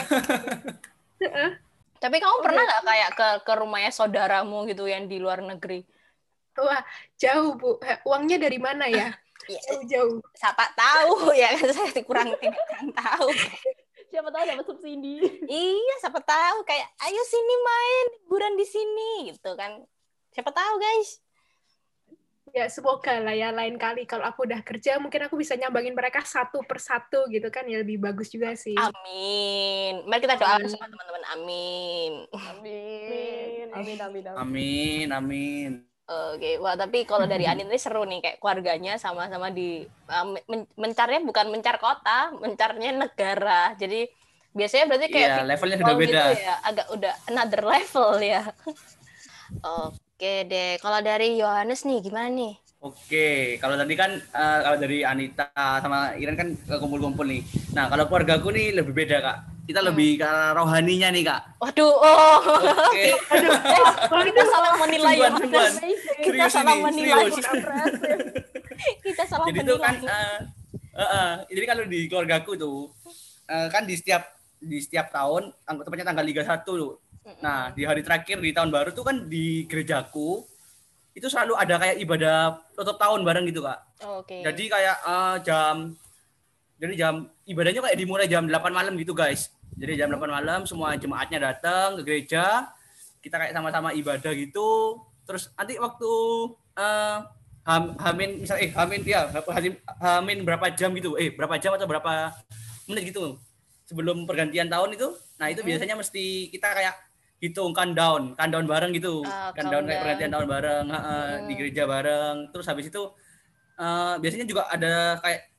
Heeh. 1.22 1.50
Tapi 1.96 2.16
kamu 2.20 2.36
pernah 2.44 2.62
nggak 2.62 2.82
kayak 2.84 3.10
ke 3.16 3.28
ke 3.46 3.52
rumahnya 3.56 3.90
saudaramu 3.90 4.68
gitu 4.68 4.84
yang 4.84 5.08
di 5.08 5.16
luar 5.16 5.40
negeri? 5.40 5.80
Wah, 6.56 6.80
jauh 7.16 7.56
Bu. 7.56 7.76
Uangnya 8.04 8.36
dari 8.38 8.58
mana 8.58 8.86
ya? 8.88 9.12
Ya, 9.46 9.62
Jauh-jauh. 9.70 10.18
siapa 10.34 10.74
tahu 10.74 11.30
ya 11.30 11.54
kan 11.54 11.70
saya 11.76 12.02
kurang 12.02 12.34
tidak 12.40 12.56
kurang 12.66 12.88
tahu. 12.90 13.28
siapa 14.10 14.28
tahu 14.32 14.42
dapat 14.42 14.64
subsidi 14.66 15.22
iya, 15.46 15.94
siapa 16.02 16.18
tahu 16.18 16.66
kayak 16.66 16.88
ayo 17.04 17.22
sini 17.22 17.54
main 17.54 18.04
liburan 18.16 18.58
di 18.58 18.66
sini 18.66 19.10
gitu 19.30 19.54
kan. 19.54 19.86
Siapa 20.34 20.50
tahu 20.50 20.82
guys. 20.82 21.22
Ya, 22.54 22.70
semoga 22.70 23.18
lah 23.18 23.34
ya 23.34 23.50
lain 23.50 23.74
kali 23.74 24.06
kalau 24.06 24.22
aku 24.22 24.46
udah 24.46 24.62
kerja 24.62 25.02
mungkin 25.02 25.26
aku 25.26 25.34
bisa 25.34 25.58
nyambangin 25.58 25.92
mereka 25.92 26.22
satu 26.22 26.62
persatu 26.62 27.26
gitu 27.26 27.50
kan 27.50 27.66
ya 27.66 27.82
lebih 27.82 27.98
bagus 27.98 28.30
juga 28.30 28.54
sih. 28.54 28.78
Amin. 28.78 30.06
Mari 30.06 30.20
kita 30.22 30.38
doakan 30.38 30.62
Amin. 30.62 30.70
semua 30.70 30.88
teman-teman. 30.88 31.24
Amin. 31.34 32.12
amin 32.32 33.66
amin 33.74 33.98
amin 33.98 34.24
amin 34.30 34.38
Amin, 34.38 35.06
amin. 35.10 35.70
Oke, 36.06 36.62
wah 36.62 36.78
tapi 36.78 37.02
kalau 37.02 37.26
dari 37.26 37.50
Anin 37.50 37.66
ini 37.66 37.82
seru 37.82 38.06
nih 38.06 38.22
kayak 38.22 38.38
keluarganya 38.38 38.94
sama-sama 38.94 39.50
di 39.50 39.82
uh, 40.06 40.38
men- 40.46 40.70
mencarnya 40.78 41.18
bukan 41.26 41.50
mencar 41.50 41.82
kota, 41.82 42.30
mencarnya 42.38 42.94
negara. 42.94 43.74
Jadi 43.74 44.06
biasanya 44.54 44.86
berarti 44.86 45.06
kayak 45.10 45.30
video 45.34 45.50
levelnya 45.50 45.76
sudah 45.82 45.96
beda. 45.98 46.06
gitu 46.06 46.46
ya, 46.46 46.54
agak 46.62 46.86
udah 46.94 47.14
another 47.26 47.62
level 47.66 48.10
ya. 48.22 48.42
Oke 49.66 50.05
deh, 50.20 50.80
kalau 50.80 51.00
dari 51.00 51.36
Yohanes 51.36 51.84
nih 51.84 52.00
gimana 52.00 52.28
nih? 52.28 52.54
Oke, 52.78 53.28
kalau 53.58 53.74
tadi 53.74 53.92
kan 53.92 54.10
eh, 54.14 54.58
kalau 54.62 54.78
dari 54.78 55.02
Anita 55.02 55.48
sama 55.52 56.14
Iren 56.14 56.36
kan 56.36 56.48
eh, 56.52 56.78
kumpul-kumpul 56.78 57.26
nih. 57.26 57.42
Nah, 57.72 57.88
kalau 57.88 58.06
keluargaku 58.06 58.48
nih 58.48 58.72
lebih 58.72 58.92
beda, 58.94 59.16
Kak. 59.20 59.36
Kita 59.66 59.82
Hmm. 59.82 59.90
lebih 59.90 60.22
ke 60.22 60.30
rohaninya 60.54 61.08
nih, 61.10 61.24
Kak. 61.26 61.40
Waduh, 61.58 61.90
oh, 61.90 62.38
Oke. 62.86 63.04
kita 64.30 64.42
salah 64.46 64.72
menilai 64.78 65.16
Sungguhan, 65.18 65.32
Yohanes. 65.34 65.40
sungguhan. 65.42 65.72
Kita 66.16 66.22
Serius 66.22 66.52
salah 66.54 66.74
ini, 66.74 66.84
menilai. 66.86 67.26
Kita 69.02 69.22
salah 69.26 69.46
Jadi 69.48 69.58
itu 69.58 69.74
menilai. 69.74 69.82
kan 69.82 69.94
eh, 70.06 70.38
eh, 70.94 71.10
eh, 71.10 71.32
jadi 71.50 71.64
kalau 71.66 71.84
di 71.84 72.00
keluargaku 72.06 72.52
tuh 72.54 72.78
eh, 73.46 73.66
kan 73.68 73.82
di 73.82 73.94
setiap 73.96 74.22
di 74.56 74.78
setiap 74.78 75.10
tahun 75.10 75.50
anggota 75.64 75.90
tepatnya 75.90 76.06
tanggal 76.06 76.24
31 76.24 76.62
tuh. 76.62 76.92
Nah, 77.42 77.74
di 77.74 77.82
hari 77.82 78.06
terakhir 78.06 78.38
di 78.38 78.54
tahun 78.54 78.70
baru 78.70 78.94
tuh 78.94 79.02
kan 79.02 79.26
di 79.26 79.66
gerejaku 79.66 80.46
itu 81.16 81.26
selalu 81.26 81.58
ada 81.58 81.74
kayak 81.80 81.96
ibadah 81.98 82.38
tutup 82.76 83.00
tahun 83.00 83.24
bareng 83.26 83.48
gitu, 83.50 83.64
Kak. 83.64 83.80
Oke. 84.22 84.44
Jadi 84.44 84.64
kayak 84.70 84.96
eh, 85.02 85.36
jam 85.42 85.74
jadi 86.76 86.92
jam 86.94 87.14
ibadahnya 87.48 87.80
kayak 87.80 87.96
dimulai 87.96 88.28
jam 88.28 88.44
8 88.44 88.52
malam 88.70 88.94
gitu, 89.00 89.16
guys. 89.16 89.50
Jadi 89.74 89.96
jam 89.96 90.12
8 90.12 90.22
malam 90.28 90.68
semua 90.68 90.94
jemaatnya 90.94 91.50
datang 91.50 91.98
ke 91.98 92.02
gereja. 92.04 92.68
Kita 93.24 93.42
kayak 93.42 93.56
sama-sama 93.56 93.90
ibadah 93.96 94.30
gitu. 94.36 95.00
Terus 95.26 95.50
nanti 95.56 95.80
waktu 95.80 96.12
ham, 97.66 97.82
hamin 97.98 98.46
misal 98.46 98.60
eh 98.62 98.70
hamin 98.70 99.02
ya 99.02 99.26
hamin, 99.32 99.74
hamin 99.98 100.38
berapa 100.46 100.70
jam 100.76 100.94
gitu. 100.94 101.18
Eh 101.18 101.34
berapa 101.34 101.58
jam 101.58 101.74
atau 101.74 101.88
berapa 101.88 102.30
menit 102.86 103.10
gitu 103.10 103.40
sebelum 103.88 104.28
pergantian 104.28 104.70
tahun 104.70 104.94
itu. 104.94 105.08
Nah, 105.40 105.48
itu 105.50 105.64
biasanya 105.64 105.96
mesti 105.96 106.52
kita 106.52 106.70
kayak 106.76 106.94
hitung 107.36 107.76
countdown, 107.76 108.32
countdown 108.32 108.64
bareng 108.64 108.92
gitu. 108.96 109.20
Countdown 109.52 109.84
kayak 109.84 110.00
pergantian 110.00 110.32
tahun 110.32 110.48
bareng, 110.48 110.86
heeh, 110.88 111.24
di 111.44 111.52
Hmm. 111.52 111.58
gereja 111.60 111.82
bareng. 111.84 112.36
Terus 112.52 112.66
habis 112.68 112.86
itu 112.88 113.02
eh, 113.76 114.14
biasanya 114.16 114.46
juga 114.48 114.62
ada 114.72 115.20
kayak 115.20 115.52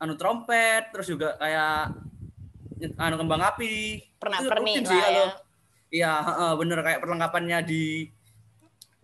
anu 0.00 0.16
trompet, 0.16 0.88
terus 0.88 1.04
juga 1.12 1.36
kayak 1.36 1.92
anu 2.96 3.16
kembang 3.20 3.44
api. 3.44 4.00
Pernah 4.16 4.40
pernik 4.48 4.88
lah 4.88 5.00
kalau 5.04 5.26
ya. 5.28 5.32
Iya, 5.90 6.12
heeh, 6.22 6.52
bener 6.56 6.78
kayak 6.80 7.00
perlengkapannya 7.02 7.58
di 7.66 8.08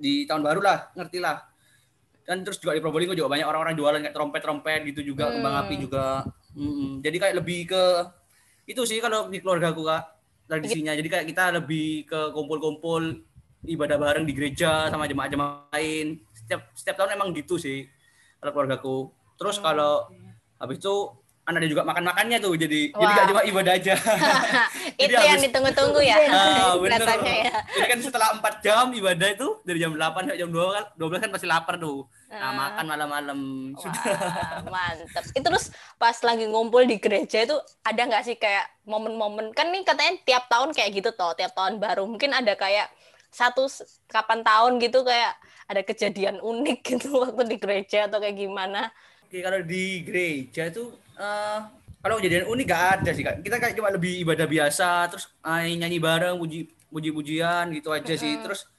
di 0.00 0.24
tahun 0.24 0.40
baru 0.46 0.60
lah, 0.64 0.78
ngerti 0.96 1.18
lah. 1.20 1.44
Dan 2.26 2.42
terus 2.42 2.56
juga 2.58 2.72
di 2.74 2.80
Probolinggo 2.80 3.12
juga 3.12 3.30
banyak 3.36 3.46
orang-orang 3.46 3.74
jualan 3.76 4.00
kayak 4.02 4.16
trompet-trompet 4.16 4.80
gitu 4.94 5.12
juga, 5.12 5.28
kembang 5.34 5.54
Hmm. 5.60 5.62
api 5.66 5.74
juga. 5.76 6.24
Mm-mm. 6.56 7.04
Jadi 7.04 7.16
kayak 7.20 7.34
lebih 7.36 7.68
ke 7.68 7.82
itu 8.64 8.80
sih 8.88 8.96
kalau 8.98 9.28
di 9.28 9.44
keluarga 9.44 9.70
aku 9.76 9.84
kak 9.84 10.15
tradisinya. 10.46 10.92
Jadi 10.94 11.08
kayak 11.10 11.26
kita 11.26 11.44
lebih 11.54 12.06
ke 12.06 12.20
kumpul-kumpul 12.32 13.22
ibadah 13.66 13.98
bareng 13.98 14.24
di 14.24 14.32
gereja 14.32 14.88
sama 14.88 15.10
jemaat-jemaat 15.10 15.74
lain. 15.74 16.22
Setiap 16.32 16.70
setiap 16.72 16.96
tahun 17.02 17.18
emang 17.18 17.34
gitu 17.34 17.58
sih 17.58 17.86
kalau 18.38 18.52
keluargaku. 18.54 18.98
Terus 19.36 19.56
kalau 19.60 20.06
habis 20.56 20.80
itu 20.80 20.94
ada 21.54 21.62
juga 21.70 21.86
makan-makannya 21.86 22.42
tuh 22.42 22.58
jadi 22.58 22.90
jadi 22.90 23.06
Wah. 23.06 23.14
gak 23.14 23.26
cuma 23.30 23.42
ibadah 23.46 23.72
aja. 23.78 23.94
Itu 25.02 25.14
Jadi 25.14 25.26
yang 25.30 25.40
ditunggu-tunggu 25.46 26.00
ya. 26.02 26.16
Ah, 26.26 26.74
bener. 26.74 26.98
Rasanya 26.98 27.34
ya. 27.46 27.54
Jadi 27.70 27.86
kan 27.86 27.98
setelah 28.02 28.28
4 28.42 28.64
jam 28.66 28.84
ibadah 28.90 29.28
itu 29.30 29.48
dari 29.62 29.78
jam 29.78 29.94
8 29.94 30.26
sampai 30.26 30.40
jam 30.42 30.50
2 30.50 30.74
kan 30.74 30.84
12 30.98 31.22
kan 31.22 31.30
pasti 31.30 31.46
lapar 31.46 31.78
tuh. 31.78 32.02
Nah, 32.26 32.42
Ah. 32.42 32.52
makan 32.52 32.84
malam-malam. 32.90 33.38
Sudah. 33.78 34.02
Mantep. 34.74 35.24
Itu 35.38 35.46
terus 35.46 35.70
pas 35.94 36.18
lagi 36.26 36.44
ngumpul 36.50 36.82
di 36.82 36.98
gereja 36.98 37.46
itu 37.46 37.54
ada 37.86 38.00
nggak 38.02 38.22
sih 38.26 38.34
kayak 38.34 38.66
momen-momen 38.82 39.54
kan 39.54 39.70
nih 39.70 39.86
katanya 39.86 40.18
tiap 40.26 40.50
tahun 40.50 40.74
kayak 40.74 40.90
gitu 40.98 41.10
toh, 41.14 41.30
tiap 41.38 41.54
tahun 41.54 41.78
baru 41.78 42.10
mungkin 42.10 42.34
ada 42.34 42.58
kayak 42.58 42.90
satu 43.30 43.70
kapan 44.10 44.42
tahun 44.42 44.82
gitu 44.82 45.06
kayak 45.06 45.38
ada 45.70 45.82
kejadian 45.86 46.42
unik 46.42 46.78
gitu 46.82 47.22
waktu 47.22 47.42
di 47.46 47.56
gereja 47.62 48.10
atau 48.10 48.18
kayak 48.18 48.34
gimana. 48.34 48.90
Oke, 49.26 49.42
kalau 49.42 49.58
di 49.58 50.06
gereja 50.06 50.70
itu 50.70 50.86
eh 51.18 51.60
kalau 51.98 52.22
kejadian 52.22 52.46
unik 52.46 52.66
gak 52.70 52.84
ada 52.96 53.10
sih 53.10 53.26
kak. 53.26 53.42
Kita 53.42 53.58
kayak 53.58 53.74
cuma 53.74 53.90
lebih 53.90 54.22
ibadah 54.22 54.46
biasa, 54.46 55.10
terus 55.10 55.26
eh, 55.42 55.74
nyanyi 55.74 55.98
bareng, 55.98 56.38
puji 56.38 56.70
puji-pujian 56.86 57.74
gitu 57.74 57.90
aja 57.90 58.14
sih. 58.14 58.38
Terus 58.38 58.70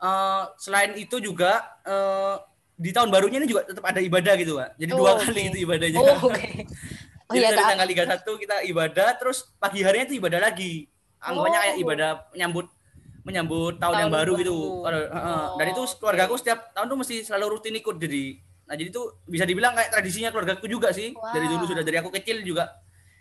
eh, 0.00 0.42
selain 0.56 0.96
itu 0.96 1.20
juga 1.20 1.60
eh, 1.84 2.40
di 2.80 2.96
tahun 2.96 3.12
barunya 3.12 3.36
ini 3.36 3.44
juga 3.44 3.68
tetap 3.68 3.84
ada 3.84 4.00
ibadah 4.00 4.32
gitu 4.40 4.56
kak. 4.56 4.72
Jadi 4.80 4.90
dua 4.90 5.10
Oh, 5.12 5.20
kali 5.20 5.42
itu 5.52 5.58
ibadahnya. 5.60 5.98
Oh, 6.00 6.16
oke. 6.32 6.48
Oh 7.28 7.32
Jadi 7.36 7.44
iya, 7.44 7.48
dari 7.52 7.62
tanggal 7.62 7.88
31 8.16 8.42
kita 8.42 8.56
ibadah, 8.64 9.08
terus 9.14 9.38
pagi 9.60 9.84
harinya 9.84 10.08
itu 10.08 10.16
ibadah 10.16 10.40
lagi. 10.40 10.88
Anggapannya 11.20 11.58
kayak 11.60 11.76
Oh. 11.76 11.84
ibadah 11.84 12.10
menyambut 12.32 12.66
menyambut 13.20 13.76
tahun, 13.76 13.92
Tahun 13.92 14.00
yang 14.00 14.10
baru, 14.10 14.32
baru. 14.32 14.40
gitu. 14.40 14.56
Kalau, 14.80 15.00
heeh. 15.04 15.44
Dan 15.60 15.66
itu 15.68 15.80
Oh, 15.84 15.88
keluarga 16.00 16.22
aku 16.24 16.34
oke. 16.34 16.40
setiap 16.40 16.58
tahun 16.72 16.86
tuh 16.88 16.98
mesti 16.98 17.16
selalu 17.20 17.46
rutin 17.52 17.76
ikut 17.76 17.96
jadi. 18.00 18.24
Nah 18.70 18.78
jadi 18.78 18.86
itu 18.88 19.02
bisa 19.26 19.42
dibilang 19.42 19.74
kayak 19.74 19.90
tradisinya 19.90 20.30
keluargaku 20.30 20.64
juga 20.64 20.94
sih. 20.94 21.10
Dari 21.10 21.44
dulu 21.44 21.66
sudah 21.66 21.82
dari 21.82 21.98
aku 21.98 22.08
kecil 22.08 22.38
juga 22.40 22.70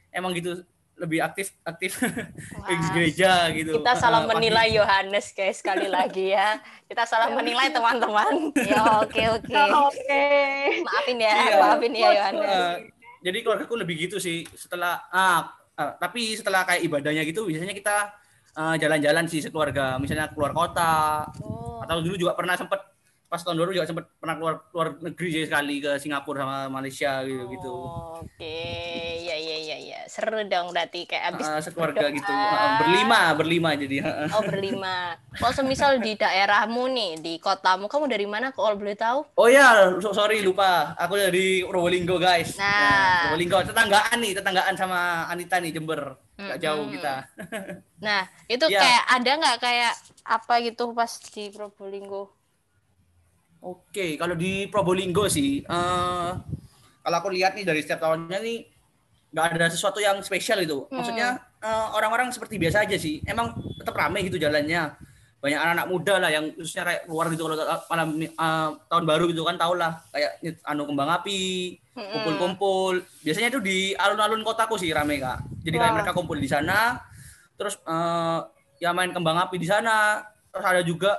emang 0.10 0.30
gitu 0.32 0.62
lebih 0.94 1.24
aktif 1.24 1.56
aktif 1.64 1.96
Wah. 2.60 2.92
gereja 2.92 3.50
gitu. 3.50 3.80
Kita 3.80 3.96
salah 3.96 4.22
Eh, 4.22 4.30
menilai 4.30 4.68
Yohanes 4.70 5.32
guys 5.32 5.58
sekali 5.58 5.90
lagi 5.98 6.30
ya. 6.30 6.60
Kita 6.86 7.02
salah 7.04 7.32
menilai 7.32 7.72
teman-teman. 7.72 8.52
Ya 8.54 9.02
oke 9.02 9.24
oke. 9.34 9.58
Oke. 9.90 10.26
Maafin 10.84 11.18
ya, 11.18 11.34
Iya. 11.34 11.56
maafin 11.58 11.94
ya 11.94 12.10
Yohanes. 12.14 12.46
Eh, 12.46 12.76
jadi 13.20 13.38
keluargaku 13.42 13.74
lebih 13.76 13.96
gitu 13.98 14.20
sih 14.20 14.46
setelah 14.54 15.02
ah 15.10 15.50
ah, 15.74 15.96
tapi 15.96 16.36
setelah 16.36 16.62
kayak 16.62 16.84
ibadahnya 16.84 17.24
gitu 17.24 17.48
biasanya 17.48 17.72
kita 17.72 17.96
eh, 18.54 18.76
jalan-jalan 18.78 19.26
sih 19.26 19.40
sekeluarga 19.40 19.96
misalnya 19.98 20.30
keluar 20.30 20.52
kota 20.52 21.26
Oh. 21.40 21.80
atau 21.80 22.04
dulu 22.04 22.20
juga 22.20 22.36
pernah 22.36 22.54
sempet 22.54 22.88
pas 23.30 23.39
tahun 23.39 23.56
baru 23.56 23.72
juga 23.72 23.86
sempet 23.86 24.10
pernah 24.15 24.36
keluar 24.36 24.56
keluar 24.68 24.88
negeri 25.00 25.28
sih 25.30 25.44
sekali 25.46 25.78
ke 25.78 25.96
Singapura 25.96 26.42
sama 26.42 26.58
Malaysia 26.72 27.22
gitu 27.22 27.46
gitu 27.48 27.70
Oh, 27.72 28.20
Oke, 28.20 28.60
ya 29.22 29.32
ya 29.32 29.58
ya 29.63 29.78
ya. 29.80 30.00
Seru 30.06 30.42
dong 30.44 30.70
berarti 30.70 31.06
kayak 31.06 31.32
abis 31.32 31.46
Ah, 31.46 31.62
sekeluarga 31.62 32.10
gitu 32.10 32.26
berdoa. 32.26 32.58
Ah, 32.58 32.72
berlima 32.78 33.20
berlima 33.32 33.70
jadi. 33.74 33.96
Oh 34.30 34.42
berlima. 34.42 35.13
Kalau 35.32 35.54
semisal 35.54 35.98
di 35.98 36.13
daerahmu 36.13 36.89
nih, 36.89 37.12
di 37.18 37.34
kotamu, 37.38 37.86
kamu 37.86 38.06
dari 38.08 38.26
mana 38.26 38.50
kalau 38.50 38.76
boleh 38.76 38.94
tahu? 38.94 39.24
oh 39.32 39.48
ya 39.48 39.94
so- 39.96 40.12
sorry 40.12 40.42
lupa 40.42 40.92
aku 40.96 41.15
dari 41.15 41.62
Probolinggo 41.62 42.18
guys 42.18 42.58
Nah. 42.58 43.30
Probolinggo 43.30 43.62
tetanggaan 43.63 44.18
nih 44.18 44.34
tetanggaan 44.34 44.74
sama 44.74 45.00
Anita 45.28 45.56
nih 45.58 45.72
Jember 45.72 46.02
nggak 46.36 46.58
jauh 46.58 46.82
Mm-mm. 46.82 46.96
kita 46.96 47.15
Nah, 48.00 48.22
itu 48.48 48.65
Iya. 48.65 48.80
kayak 48.82 49.04
ada 49.12 49.32
nggak 49.38 49.58
kayak 49.60 49.94
apa 50.26 50.54
gitu 50.62 50.92
pas 50.92 51.12
di 51.30 51.44
Probolinggo? 51.50 52.38
Oke, 53.60 54.15
kalau 54.15 54.39
di 54.39 54.72
Probolinggo 54.72 55.28
sih, 55.28 55.60
eh 55.67 56.32
kalau 57.04 57.15
aku 57.19 57.30
lihat 57.32 57.60
nih 57.60 57.67
dari 57.67 57.84
setiap 57.84 58.08
tahunnya 58.08 58.39
nih 58.39 58.60
nggak 59.30 59.45
ada 59.60 59.67
sesuatu 59.67 60.00
yang 60.00 60.24
spesial 60.24 60.63
itu. 60.63 60.88
Maksudnya 60.88 61.43
eh, 61.60 61.88
orang-orang 61.91 62.32
seperti 62.32 62.56
biasa 62.56 62.88
aja 62.88 62.95
sih. 62.95 63.19
Emang 63.28 63.52
tetap 63.76 63.95
ramai 64.00 64.24
gitu 64.28 64.39
jalannya. 64.39 64.95
Banyak 65.39 65.60
anak-anak 65.60 65.88
muda 65.88 66.13
lah 66.19 66.32
yang 66.32 66.52
khususnya 66.52 66.84
kayak 66.84 67.02
keluar 67.08 67.32
gitu 67.32 67.48
kalau 67.48 67.56
ta- 67.60 67.88
malam 67.91 68.10
eh, 68.19 68.69
tahun 68.88 69.04
baru 69.04 69.24
gitu 69.28 69.43
kan 69.43 69.56
tau 69.60 69.76
lah 69.76 69.91
kayak 70.15 70.63
anu 70.63 70.88
kembang 70.88 71.10
api, 71.19 71.76
kumpul-kumpul. 71.95 73.04
Biasanya 73.28 73.52
itu 73.52 73.60
di 73.60 73.78
alun-alun 73.91 74.43
kotaku 74.48 74.80
sih 74.80 74.91
ramai 74.95 75.19
kak. 75.19 75.43
Jadi 75.67 75.76
kayak 75.76 75.91
Wah. 75.91 75.98
mereka 76.00 76.12
kumpul 76.15 76.39
di 76.39 76.48
sana, 76.48 76.95
terus 77.60 77.76
eh, 77.84 78.39
ya 78.80 78.95
main 78.95 79.12
kembang 79.12 79.36
api 79.36 79.60
di 79.60 79.67
sana. 79.67 80.24
Terus 80.50 80.65
ada 80.65 80.82
juga 80.82 81.12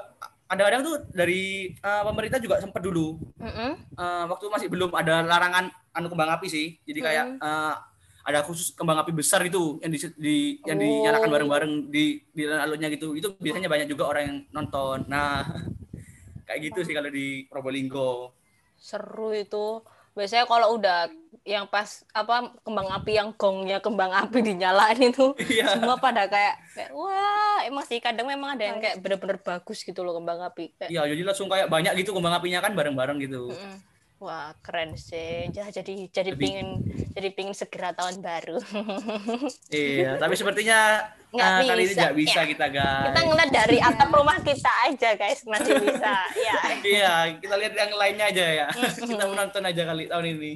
kadang-kadang 0.51 0.83
tuh 0.83 0.97
dari 1.15 1.71
eh, 1.71 2.03
pemerintah 2.03 2.43
juga 2.43 2.59
sempat 2.59 2.83
dulu 2.83 3.23
Mm-mm. 3.39 3.71
eh, 3.95 4.25
waktu 4.27 4.45
masih 4.51 4.67
belum 4.67 4.91
ada 4.93 5.23
larangan 5.23 5.71
anu 5.95 6.11
kembang 6.11 6.35
api 6.35 6.47
sih. 6.51 6.67
Jadi 6.83 6.99
kayak 6.99 7.27
eh, 7.39 7.75
ada 8.21 8.43
khusus 8.45 8.75
kembang 8.75 8.99
api 9.01 9.15
besar 9.15 9.41
itu 9.47 9.79
yang 9.81 9.91
di, 9.95 9.99
di- 10.19 10.59
yang 10.67 10.77
dinyalakan 10.77 11.29
Oh. 11.31 11.35
bareng-bareng 11.39 11.73
di 11.89 12.21
di 12.35 12.43
alunnya 12.45 12.91
gitu. 12.91 13.15
Itu 13.15 13.39
biasanya 13.39 13.71
banyak 13.71 13.89
juga 13.89 14.11
orang 14.11 14.23
yang 14.27 14.39
nonton. 14.51 15.07
Nah, 15.07 15.47
kayak 16.47 16.61
gitu 16.71 16.83
sih 16.83 16.93
kalau 16.93 17.09
di 17.09 17.47
Probolinggo. 17.47 18.35
Seru 18.75 19.31
itu. 19.33 19.81
Biasanya 20.21 20.45
kalau 20.45 20.77
udah 20.77 21.09
yang 21.49 21.65
pas 21.65 22.05
apa 22.13 22.53
kembang 22.61 22.93
api 22.93 23.17
yang 23.17 23.33
gongnya 23.33 23.81
kembang 23.81 24.13
api 24.13 24.45
dinyalain 24.45 25.01
itu 25.01 25.33
Iya. 25.41 25.73
semua 25.73 25.97
pada 25.97 26.29
kayak, 26.29 26.61
kayak 26.77 26.91
wah 26.93 27.65
emang 27.65 27.85
sih 27.89 27.97
kadang 27.97 28.29
memang 28.29 28.61
ada 28.61 28.69
yang 28.69 28.77
kayak 28.77 29.01
bener-bener 29.01 29.41
bagus 29.41 29.81
gitu 29.81 30.05
loh 30.05 30.13
kembang 30.13 30.45
api 30.45 30.77
kayak 30.77 30.93
Iya, 30.93 31.09
jadi 31.09 31.23
langsung 31.25 31.49
kayak 31.49 31.73
banyak 31.73 31.97
gitu 31.97 32.13
kembang 32.13 32.37
apinya 32.37 32.61
kan 32.61 32.77
bareng-bareng 32.77 33.25
gitu. 33.25 33.49
Mm-mm. 33.49 33.75
Wah 34.21 34.53
keren 34.61 35.01
sih. 35.01 35.49
Ya, 35.49 35.65
jadi 35.73 36.13
jadi 36.13 36.37
Lebih- 36.37 36.45
pingin 36.45 36.69
jadi 37.17 37.29
pingin 37.33 37.57
segera 37.57 37.97
tahun 37.97 38.21
baru. 38.21 38.61
Iya, 39.73 40.21
tapi 40.21 40.37
sepertinya 40.37 41.01
Nggak 41.31 41.47
eh, 41.47 41.69
kali 41.71 41.83
ini 41.87 41.95
nggak 41.95 42.17
bisa 42.19 42.41
ya. 42.43 42.51
kita 42.51 42.67
guys. 42.69 43.07
kita 43.07 43.21
ngeliat 43.23 43.51
dari 43.55 43.79
atap 43.79 44.11
rumah 44.11 44.37
kita 44.43 44.73
aja 44.91 45.11
guys 45.17 45.41
masih 45.49 45.73
bisa. 45.81 46.15
Ya. 46.37 46.59
Iya, 47.01 47.15
kita 47.41 47.55
lihat 47.57 47.75
yang 47.81 47.91
lainnya 47.97 48.27
aja 48.29 48.45
ya. 48.45 48.69
kita 48.93 49.25
menonton 49.25 49.63
aja 49.65 49.83
kali 49.89 50.05
tahun 50.11 50.27
ini. 50.37 50.53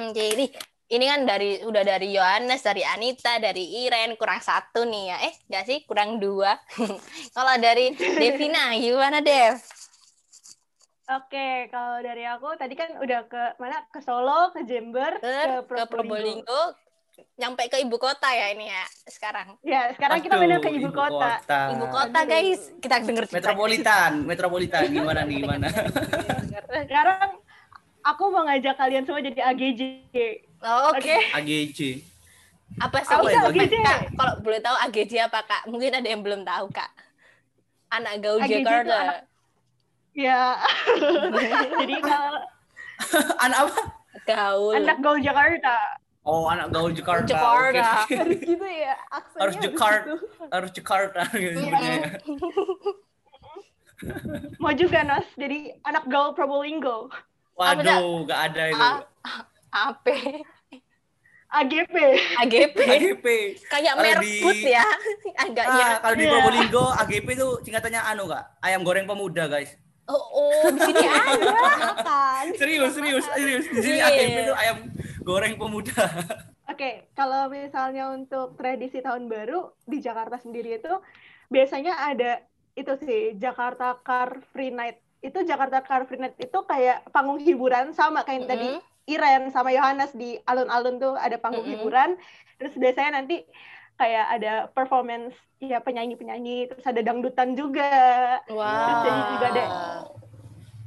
Oke 0.00 0.24
ini 0.38 0.46
ini 0.90 1.04
kan 1.06 1.22
dari 1.22 1.62
udah 1.62 1.82
dari 1.86 2.16
Yohanes, 2.16 2.62
dari 2.66 2.82
Anita, 2.82 3.38
dari 3.38 3.86
Iren 3.86 4.16
kurang 4.16 4.40
satu 4.40 4.88
nih 4.88 5.04
ya. 5.12 5.16
Eh 5.28 5.34
nggak 5.52 5.64
sih 5.68 5.78
kurang 5.84 6.16
dua. 6.16 6.56
Kalau 7.36 7.54
dari 7.60 7.92
Devina 7.94 8.72
gimana 8.72 9.20
Dev? 9.20 9.58
Oke, 11.10 11.66
kalau 11.74 11.98
dari 11.98 12.22
aku 12.22 12.54
tadi 12.54 12.78
kan 12.78 12.94
udah 13.02 13.26
ke 13.26 13.58
mana? 13.58 13.82
Ke 13.90 13.98
Solo, 13.98 14.54
ke 14.54 14.62
Jember, 14.62 15.18
Ke, 15.18 15.66
ke 15.66 15.74
ke 15.74 15.82
Probolinggo. 15.90 16.62
Nyampe 17.34 17.66
ke 17.66 17.82
ibu 17.82 17.98
kota 17.98 18.30
ya 18.30 18.54
ini 18.54 18.70
ya 18.70 18.86
sekarang. 19.10 19.58
Ya, 19.66 19.90
sekarang 19.90 20.22
kita 20.22 20.38
Aduh, 20.38 20.42
pindah 20.46 20.58
ke 20.62 20.70
ibu 20.70 20.88
kota. 20.94 21.32
Ibu 21.74 21.84
kota 21.90 22.20
guys, 22.22 22.70
kita 22.78 23.02
denger 23.02 23.26
cerita. 23.26 23.36
Metropolitan, 23.42 24.10
metropolitan 24.22 24.82
gimana 24.86 25.26
nih 25.26 25.36
gimana? 25.42 25.66
Sekarang 26.86 27.42
aku 28.06 28.22
mau 28.30 28.46
ngajak 28.46 28.78
kalian 28.78 29.02
semua 29.02 29.20
jadi 29.20 29.40
AGJ. 29.50 29.82
Oh, 30.62 30.94
Oke. 30.94 31.10
Oke? 31.10 31.16
AGC. 31.34 31.80
Apa 32.78 32.98
sih 33.02 33.14
Apa 33.18 33.28
itu? 33.28 33.46
AGJ? 33.50 33.74
Kak, 33.82 33.98
kalau 34.14 34.34
boleh 34.46 34.60
tahu 34.62 34.76
AGJ 34.86 35.12
apa 35.26 35.40
kak? 35.42 35.62
Mungkin 35.66 35.90
ada 35.90 36.06
yang 36.06 36.22
belum 36.22 36.46
tahu 36.46 36.70
kak. 36.70 36.90
Anak 37.90 38.22
gaul 38.22 38.38
AGJ 38.38 38.62
itu 38.62 38.62
Jakarta. 38.62 38.94
anak- 38.94 39.29
Ya. 40.20 40.60
jadi 41.74 41.96
kalau 41.98 42.36
anak 43.40 43.58
apa? 43.64 43.74
Gaul. 44.22 44.76
anak 44.76 44.98
gaul 45.00 45.18
Jakarta 45.18 45.76
Oh, 46.20 46.44
anak 46.46 46.68
gaul 46.68 46.92
Jakarta. 46.92 47.24
Jakarta. 47.24 48.04
Oke. 48.04 48.14
harus 48.20 48.38
gitu 48.38 48.60
ya 48.62 48.92
aksennya 49.08 49.40
harus 49.40 49.56
Jakarta, 49.58 50.04
gitu. 50.04 50.14
harus 50.46 50.70
Jakarta 50.70 51.20
gitu 51.32 51.56
sebutnya 51.56 51.90
ya. 51.90 52.10
mau 54.58 54.72
juga 54.72 54.98
Nas 55.02 55.26
jadi 55.34 55.74
anak 55.82 56.06
gaul 56.06 56.32
Probolinggo 56.32 57.10
Waduh, 57.52 58.24
gak 58.24 58.40
ada 58.48 58.62
itu. 58.66 58.80
A- 58.80 59.04
AP. 59.70 60.06
AGP 61.50 61.94
AGP. 62.38 62.78
AGP. 62.80 63.26
Kayak 63.66 63.94
merek 63.98 64.22
di- 64.22 64.38
food 64.38 64.60
ya. 64.62 64.86
Agaknya. 65.36 65.84
Ah, 65.84 65.96
kalau 66.00 66.14
di 66.14 66.22
Iya. 66.22 66.32
Probolinggo 66.32 66.84
AGP 66.94 67.26
itu 67.30 67.48
singkatannya 67.60 68.00
anu 68.02 68.24
kak, 68.24 68.44
ayam 68.60 68.80
goreng 68.80 69.04
pemuda 69.04 69.44
guys. 69.46 69.76
Oh, 70.10 70.24
oh, 70.34 70.66
di 70.68 70.80
sini 70.82 71.06
ada. 71.14 71.94
kan 72.02 72.44
Serius, 72.52 72.92
serius, 72.92 73.24
serius. 73.28 73.64
Di 73.64 73.80
sini 73.80 73.96
Iya. 73.96 74.06
AGP 74.08 74.36
itu 74.42 74.54
ayam 74.56 74.78
goreng 75.22 75.54
pemuda. 75.54 75.94
Oke, 76.72 77.06
kalau 77.12 77.46
misalnya 77.46 78.10
untuk 78.10 78.54
tradisi 78.54 78.98
tahun 78.98 79.26
baru 79.26 79.70
di 79.84 79.98
Jakarta 79.98 80.34
sendiri 80.36 80.76
itu 80.76 80.90
biasanya 81.46 81.94
ada 82.04 82.42
itu 82.72 82.90
sih 82.96 83.34
Jakarta 83.36 83.98
Car 84.00 84.42
Free 84.50 84.70
Night. 84.70 84.98
Itu 85.20 85.42
Jakarta 85.42 85.78
Car 85.80 86.04
Free 86.04 86.18
Night 86.18 86.34
itu 86.36 86.58
kayak 86.64 87.06
panggung 87.08 87.38
hiburan 87.38 87.90
sama 87.90 88.22
kayak 88.22 88.34
yang 88.36 88.48
tadi 88.48 88.68
Mhm. 88.72 88.88
Iren 89.08 89.42
sama 89.48 89.70
Yohanes 89.70 90.10
di 90.12 90.38
alun-alun 90.40 90.96
tuh 90.96 91.14
ada 91.14 91.34
panggung 91.36 91.62
Mhm. 91.64 91.72
hiburan. 91.72 92.10
Terus 92.56 92.74
biasanya 92.74 93.10
nanti 93.16 93.42
kayak 94.00 94.26
ada 94.40 94.52
performance 94.72 95.36
ya 95.60 95.76
penyanyi-penyanyi, 95.84 96.72
terus 96.72 96.84
ada 96.88 97.04
dangdutan 97.04 97.52
juga. 97.52 97.92
Wow. 98.48 98.64
Terus 98.64 98.98
jadi 99.04 99.20
juga 99.28 99.46
ada 99.52 99.64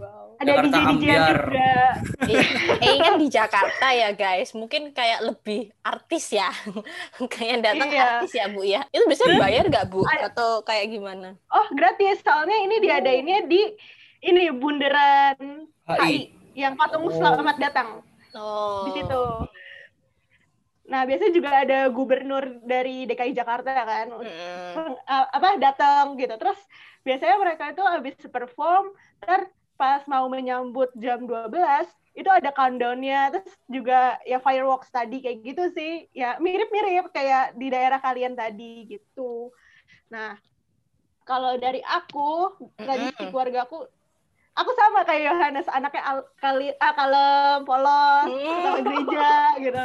wow. 0.02 0.26
ada 0.42 0.50
Jakarta 0.50 0.78
DJ 0.90 0.98
DJ 0.98 1.06
juga. 1.06 1.22
Eh, 2.26 2.46
eh, 2.82 2.96
kan 2.98 3.14
di 3.22 3.28
Jakarta 3.30 3.88
ya 3.94 4.10
guys, 4.18 4.50
mungkin 4.58 4.90
kayak 4.90 5.20
lebih 5.22 5.70
artis 5.86 6.34
ya, 6.34 6.50
kayak 7.38 7.62
datang 7.62 7.90
Iya. 7.94 8.02
artis 8.18 8.32
ya 8.34 8.46
bu 8.50 8.62
ya. 8.66 8.82
Itu 8.90 9.06
biasanya 9.06 9.38
bayar 9.38 9.64
nggak 9.70 9.86
bu? 9.94 10.02
Atau 10.10 10.66
kayak 10.66 10.90
gimana? 10.90 11.38
Oh, 11.54 11.68
gratis. 11.78 12.18
Soalnya 12.26 12.58
ini 12.66 12.82
diadainnya 12.82 13.46
di 13.46 13.62
ini 14.26 14.50
bundaran 14.50 15.70
HI. 15.86 16.02
HI 16.02 16.18
yang 16.58 16.74
patung 16.74 17.06
Oh. 17.06 17.14
selamat 17.14 17.58
datang 17.62 17.90
Oh. 18.34 18.90
di 18.90 18.98
situ. 18.98 19.22
Nah, 20.84 21.08
biasanya 21.08 21.32
juga 21.32 21.50
ada 21.64 21.80
gubernur 21.88 22.60
dari 22.64 23.08
DKI 23.08 23.32
Jakarta 23.32 23.72
kan, 23.72 24.08
uh, 24.20 25.28
apa 25.32 25.56
datang 25.56 26.20
gitu. 26.20 26.36
Terus 26.36 26.60
biasanya 27.08 27.40
mereka 27.40 27.72
itu 27.72 27.84
habis 27.84 28.16
perform, 28.28 28.92
ter 29.24 29.48
pas 29.80 30.04
mau 30.06 30.28
menyambut 30.28 30.92
jam 31.00 31.24
12 31.24 31.88
itu 32.14 32.30
ada 32.30 32.52
countdown-nya. 32.52 33.32
Terus 33.32 33.56
juga 33.72 34.20
ya 34.28 34.44
fireworks 34.44 34.92
tadi 34.92 35.24
kayak 35.24 35.40
gitu 35.42 35.64
sih. 35.72 36.12
Ya 36.12 36.36
mirip-mirip 36.44 37.16
kayak 37.16 37.56
di 37.56 37.72
daerah 37.72 38.04
kalian 38.04 38.36
tadi 38.36 38.84
gitu. 38.92 39.56
Nah 40.12 40.36
kalau 41.24 41.56
dari 41.56 41.80
aku 41.80 42.60
tradisi 42.76 43.24
keluarga 43.32 43.64
aku 43.64 43.88
aku 44.54 44.72
sama 44.78 45.02
kayak 45.08 45.34
Yohanes 45.34 45.68
anaknya 45.72 46.04
al, 46.06 46.20
kali 46.38 46.70
ah, 46.78 46.94
kalem 46.94 47.60
polos 47.66 48.28
kalau 48.30 48.80
gereja 48.86 49.03
gitu 49.64 49.84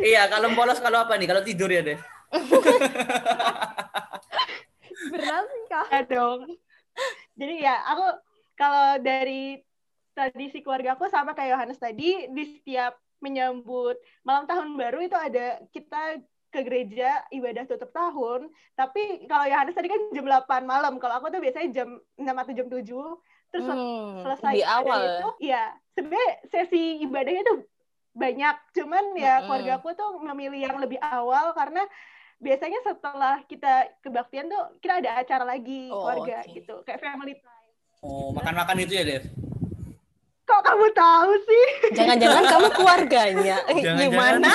Iya, 0.00 0.26
kalau 0.26 0.48
polos 0.52 0.78
kalau 0.78 1.02
apa 1.02 1.14
nih? 1.14 1.26
Kalau 1.26 1.42
tidur 1.42 1.68
ya 1.68 1.82
deh. 1.82 1.98
Beneran 5.08 5.42
sih 5.46 5.62
kak. 5.66 5.84
ya 5.88 6.00
dong 6.04 6.40
jadi 7.38 7.54
ya 7.62 7.74
aku 7.86 8.04
kalau 8.52 8.98
dari 8.98 9.62
tradisi 10.12 10.58
keluarga 10.58 10.92
aku 10.92 11.06
sama 11.06 11.32
kayak 11.32 11.54
Yohanes 11.54 11.78
tadi 11.78 12.26
di 12.28 12.42
setiap 12.44 12.98
menyambut 13.18 13.94
malam 14.20 14.44
tahun 14.44 14.74
baru 14.74 14.98
itu 15.00 15.14
ada 15.14 15.62
kita 15.70 16.18
ke 16.48 16.60
gereja 16.60 17.22
ibadah 17.30 17.64
tutup 17.64 17.88
tahun 17.88 18.50
tapi 18.74 19.24
kalau 19.24 19.44
Yohanes 19.46 19.72
tadi 19.72 19.86
kan 19.86 20.00
jam 20.10 20.24
8 20.26 20.64
malam 20.64 20.92
kalau 20.98 21.16
aku 21.16 21.28
tuh 21.28 21.38
biasanya 21.38 21.68
jam 21.72 21.88
6 22.16 22.26
atau 22.26 22.52
jam 22.52 22.66
7 22.66 22.82
terus 23.48 23.64
Hmm, 23.64 24.20
selesai 24.20 24.54
di 24.54 24.62
awal. 24.62 24.98
itu 24.98 25.28
ya 25.46 25.62
sebenarnya 25.94 26.30
sesi 26.44 26.82
ibadahnya 27.00 27.42
tuh 27.46 27.58
banyak 28.18 28.56
cuman 28.72 29.04
ya 29.14 29.40
keluarga 29.40 29.78
aku 29.78 29.94
tuh 29.94 30.10
memilih 30.20 30.60
yang 30.60 30.76
lebih 30.76 30.98
awal 30.98 31.50
karena 31.52 31.86
biasanya 32.36 32.82
setelah 32.82 33.42
kita 33.44 33.72
kebaktian 33.98 34.46
tuh 34.46 34.58
kita 34.78 34.98
ada 34.98 35.10
acara 35.16 35.44
lagi 35.44 35.86
Oh, 35.86 36.02
keluarga 36.04 36.42
oke. 36.42 36.50
gitu 36.52 36.74
kayak 36.82 36.98
family 37.00 37.34
time 37.34 37.70
Oh, 37.98 38.30
makan-makan 38.30 38.78
itu 38.80 38.92
ya, 38.92 39.04
Dev? 39.04 39.24
kok 40.40 40.62
kamu 40.64 40.86
tahu 40.92 41.30
sih 41.40 41.66
Jangan-jangan 41.92 42.44
kamu 42.48 42.68
keluarganya. 42.76 43.56
Eh, 43.66 43.74
Jangan-jangan. 43.76 44.06
Gimana? 44.08 44.50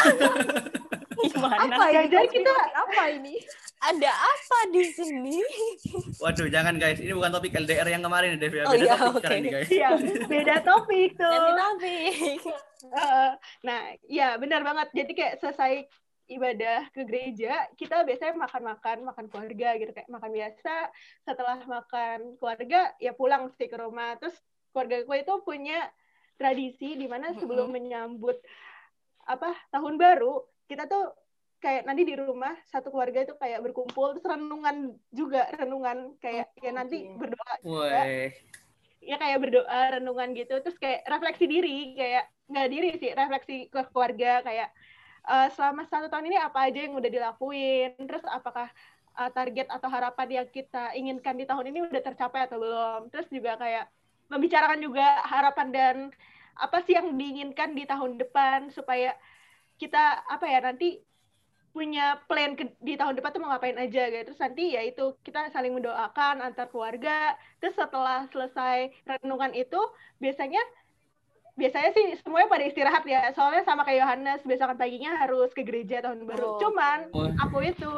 Gimana? 1.23 1.61
Apa 1.61 1.83
ini? 1.85 1.93
Jangan-jangan 2.09 2.27
kita- 2.31 2.71
apa 2.73 3.03
ini? 3.09 3.35
Ada 3.83 4.11
apa 4.15 4.59
di 4.71 4.83
sini? 4.95 5.43
Waduh, 6.23 6.47
jangan 6.47 6.79
guys. 6.79 7.03
Ini 7.03 7.11
bukan 7.11 7.35
topik 7.35 7.51
LDR 7.51 7.87
yang 7.91 7.99
kemarin 7.99 8.35
ya, 8.35 8.37
Dev 8.39 8.55
ya. 8.55 8.63
Oh, 8.63 8.71
Beda 8.71 8.85
iya, 8.87 8.95
topik 8.95 9.11
oke. 9.11 9.19
sekarang 9.19 9.41
nih, 9.43 9.51
guys. 9.51 9.69
Iya, 9.69 9.89
beda 10.23 10.55
topik 10.63 11.09
tuh. 11.21 11.31
Ganti 11.31 11.57
topik. 11.59 12.39
Eh, 12.83 13.31
nah, 13.63 13.95
ya 14.11 14.35
benar 14.35 14.59
banget. 14.59 14.91
Jadi 14.91 15.11
kayak 15.15 15.39
selesai 15.39 15.87
ibadah 16.27 16.91
ke 16.91 17.07
gereja, 17.07 17.71
kita 17.79 18.03
biasanya 18.03 18.35
makan-makan, 18.35 19.07
makan 19.07 19.25
keluarga 19.31 19.79
gitu 19.79 19.95
kayak 19.95 20.11
makan 20.11 20.31
biasa. 20.35 20.91
Setelah 21.23 21.63
makan 21.63 22.35
keluarga, 22.43 22.91
ya 22.99 23.15
pulang 23.15 23.47
sih 23.55 23.71
ke 23.71 23.79
rumah. 23.79 24.19
Terus 24.19 24.35
keluarga 24.75 24.99
gue 24.99 25.15
itu 25.15 25.33
punya 25.47 25.79
tradisi 26.35 26.99
di 26.99 27.07
mana 27.07 27.31
sebelum 27.39 27.71
menyambut 27.71 28.35
apa 29.31 29.55
tahun 29.71 29.95
baru, 29.95 30.43
kita 30.67 30.83
tuh 30.91 31.07
kayak 31.63 31.87
nanti 31.87 32.03
di 32.03 32.19
rumah 32.19 32.51
satu 32.67 32.91
keluarga 32.91 33.23
itu 33.23 33.39
kayak 33.39 33.63
berkumpul 33.63 34.19
terus 34.19 34.27
renungan 34.27 34.99
juga 35.15 35.47
renungan 35.55 36.19
kayak 36.19 36.51
ya 36.59 36.71
nanti 36.75 37.07
oke. 37.07 37.23
berdoa 37.23 37.53
Woi. 37.63 38.35
ya 38.99 39.15
kayak 39.15 39.39
berdoa 39.39 39.81
renungan 39.95 40.35
gitu 40.35 40.59
terus 40.59 40.75
kayak 40.75 41.07
refleksi 41.07 41.47
diri 41.47 41.95
kayak 41.95 42.27
nggak 42.51 42.67
diri 42.67 42.89
sih 42.99 43.11
refleksi 43.15 43.57
ke 43.71 43.79
keluarga 43.95 44.43
kayak 44.43 44.69
eh, 45.23 45.47
selama 45.55 45.87
satu 45.87 46.11
tahun 46.11 46.35
ini 46.35 46.37
apa 46.43 46.67
aja 46.67 46.79
yang 46.83 46.99
udah 46.99 47.11
dilakuin 47.11 47.95
terus 47.95 48.23
apakah 48.27 48.67
eh, 49.15 49.31
target 49.31 49.71
atau 49.71 49.87
harapan 49.87 50.43
yang 50.43 50.47
kita 50.51 50.91
inginkan 50.99 51.39
di 51.39 51.47
tahun 51.47 51.71
ini 51.71 51.87
udah 51.87 52.03
tercapai 52.03 52.43
atau 52.43 52.59
belum 52.59 53.07
terus 53.07 53.31
juga 53.31 53.55
kayak 53.55 53.87
membicarakan 54.27 54.83
juga 54.83 55.23
harapan 55.23 55.67
dan 55.71 55.95
apa 56.59 56.83
sih 56.83 56.99
yang 56.99 57.15
diinginkan 57.15 57.71
di 57.71 57.87
tahun 57.87 58.19
depan 58.19 58.67
supaya 58.69 59.15
kita 59.79 60.21
apa 60.27 60.45
ya 60.45 60.59
nanti 60.61 61.01
punya 61.73 62.21
plan 62.29 62.53
ke, 62.53 62.69
di 62.79 62.93
tahun 62.93 63.17
depan 63.17 63.33
tuh 63.33 63.41
mau 63.41 63.49
ngapain 63.49 63.73
aja 63.75 64.05
gitu 64.07 64.29
terus 64.29 64.37
nanti 64.37 64.77
ya 64.77 64.85
itu 64.85 65.17
kita 65.25 65.49
saling 65.49 65.73
mendoakan 65.73 66.45
antar 66.45 66.69
keluarga 66.69 67.33
terus 67.57 67.73
setelah 67.73 68.29
selesai 68.29 68.93
renungan 69.09 69.57
itu 69.57 69.81
biasanya 70.21 70.61
biasanya 71.53 71.89
sih 71.93 72.17
semuanya 72.21 72.49
pada 72.49 72.65
istirahat 72.65 73.05
ya 73.05 73.29
soalnya 73.33 73.61
sama 73.61 73.85
kayak 73.85 74.05
Yohanes 74.05 74.41
besokan 74.41 74.77
paginya 74.77 75.17
harus 75.17 75.53
ke 75.53 75.61
gereja 75.61 76.01
tahun 76.01 76.25
baru 76.25 76.45
Oh. 76.45 76.59
cuman 76.61 76.99
Wah. 77.13 77.29
aku 77.41 77.57
itu 77.65 77.93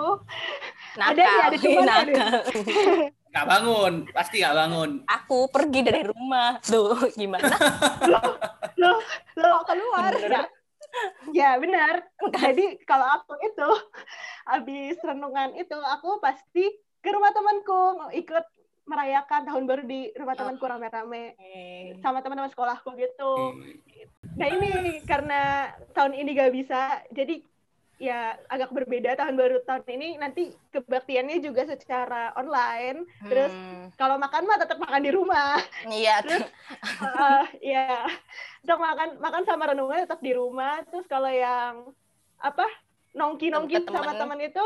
Nakal. 0.96 1.12
Ada 1.12 1.24
nih, 1.24 1.40
ada 1.44 1.58
cuman 1.60 1.86
nakal. 1.86 2.40
Gak 3.36 3.48
bangun, 3.52 3.94
pasti 4.16 4.40
gak 4.40 4.56
bangun. 4.56 5.04
Aku 5.12 5.52
pergi 5.52 5.84
dari 5.84 6.08
rumah. 6.08 6.56
Tuh, 6.64 6.96
gimana? 7.20 7.44
loh 8.80 8.96
loh 9.36 9.60
keluar. 9.68 10.16
ya, 10.16 10.48
ya 11.34 11.58
benar. 11.58 12.04
Jadi 12.36 12.82
kalau 12.86 13.08
aku 13.22 13.34
itu 13.42 13.70
habis 14.46 15.00
renungan 15.02 15.56
itu 15.58 15.78
aku 15.78 16.22
pasti 16.22 16.70
ke 17.02 17.10
rumah 17.10 17.34
temanku 17.34 18.12
ikut 18.14 18.46
merayakan 18.86 19.50
tahun 19.50 19.64
baru 19.66 19.84
di 19.86 20.14
rumah 20.14 20.38
temanku 20.38 20.62
rame-rame 20.62 21.34
sama 22.06 22.22
teman-teman 22.22 22.54
sekolahku 22.54 22.94
gitu. 23.00 23.58
Nah 24.38 24.48
ini 24.52 25.02
karena 25.10 25.74
tahun 25.98 26.14
ini 26.14 26.30
gak 26.38 26.54
bisa 26.54 27.02
jadi 27.10 27.42
ya 27.98 28.20
agak 28.46 28.70
berbeda 28.70 29.16
tahun 29.16 29.34
baru 29.34 29.64
tahun 29.64 29.88
ini 29.88 30.10
nanti 30.16 30.42
kebaktiannya 30.70 31.40
juga 31.40 31.64
secara 31.64 32.36
online 32.36 33.08
terus 33.22 33.48
Hmm, 33.48 33.88
kalau 33.96 34.16
makan 34.16 34.44
mah 34.44 34.58
tetap 34.58 34.76
makan 34.78 35.00
di 35.00 35.12
rumah 35.12 35.56
iya. 35.88 36.20
Terus, 36.26 36.44
Eh, 37.00 37.44
ya 37.72 38.04
untuk 38.60 38.80
makan 38.80 39.10
makan 39.18 39.44
sama 39.44 39.72
renungan 39.72 40.04
tetap 40.04 40.20
di 40.20 40.32
rumah 40.32 40.84
terus 40.86 41.06
kalau 41.06 41.30
yang 41.30 41.88
apa 42.36 42.68
nongki 43.12 43.48
nongki 43.48 43.80
Ke 43.80 43.88
sama 43.88 44.12
temen. 44.12 44.20
teman 44.20 44.40
itu 44.44 44.66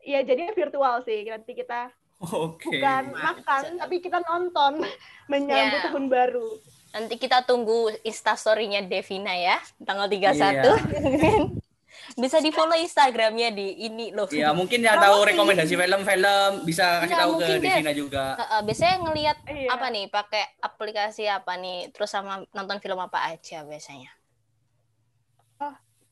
ya 0.00 0.22
jadinya 0.22 0.52
virtual 0.52 1.02
sih 1.02 1.26
nanti 1.26 1.52
kita 1.52 1.90
Oke. 2.20 2.70
bukan 2.70 3.04
makan 3.12 3.62
tapi 3.76 3.98
kita 3.98 4.22
nonton 4.22 4.78
menyambut 5.26 5.80
Ya. 5.80 5.84
tahun 5.84 6.06
baru 6.06 6.48
Nanti 6.94 7.18
kita 7.18 7.42
tunggu 7.42 7.90
instastory-nya 8.00 8.86
Devina 8.86 9.34
ya, 9.34 9.58
tanggal 9.82 10.06
31. 10.06 10.30
Iya. 10.30 10.62
Bisa 12.14 12.36
di 12.38 12.52
follow 12.52 12.76
Instagramnya 12.76 13.48
di 13.50 13.66
ini 13.82 14.12
loh. 14.12 14.28
Ya 14.28 14.52
mungkin 14.52 14.84
yang 14.84 15.00
tahu 15.00 15.24
rekomendasi 15.24 15.72
film-film 15.72 16.50
bisa 16.62 17.00
kasih 17.00 17.08
Nggak, 17.08 17.22
tahu 17.24 17.32
ke 17.34 17.46
deh. 17.46 17.58
Devina 17.58 17.92
juga. 17.92 18.24
Heeh, 18.36 18.60
biasanya 18.62 18.96
ngelihat 19.00 19.38
Iya. 19.44 19.68
apa 19.72 19.86
nih, 19.88 20.04
pakai 20.08 20.44
aplikasi 20.60 21.24
apa 21.24 21.52
nih, 21.56 21.88
terus 21.90 22.12
sama 22.12 22.44
nonton 22.52 22.76
film 22.78 23.00
apa 23.00 23.32
aja 23.32 23.64
biasanya. 23.64 24.12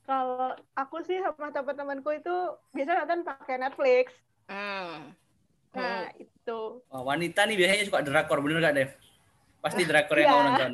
kalau 0.03 0.51
aku 0.75 0.99
sih 1.07 1.15
sama 1.23 1.47
teman-temanku 1.47 2.11
itu 2.11 2.35
biasa 2.75 3.07
nonton 3.07 3.23
pakai 3.23 3.55
Netflix 3.55 4.11
Hmm. 4.51 5.15
nah 5.71 6.11
itu 6.19 6.83
Wah, 6.91 7.01
wanita 7.01 7.47
nih 7.47 7.55
biasanya 7.55 7.87
suka 7.87 8.03
drakor, 8.03 8.43
bener 8.43 8.59
gak 8.59 8.75
Dev? 8.75 8.91
Pasti 9.63 9.81
drakor 9.81 10.17
yang 10.17 10.27
Iya. 10.27 10.33
mau 10.33 10.43
nonton. 10.45 10.71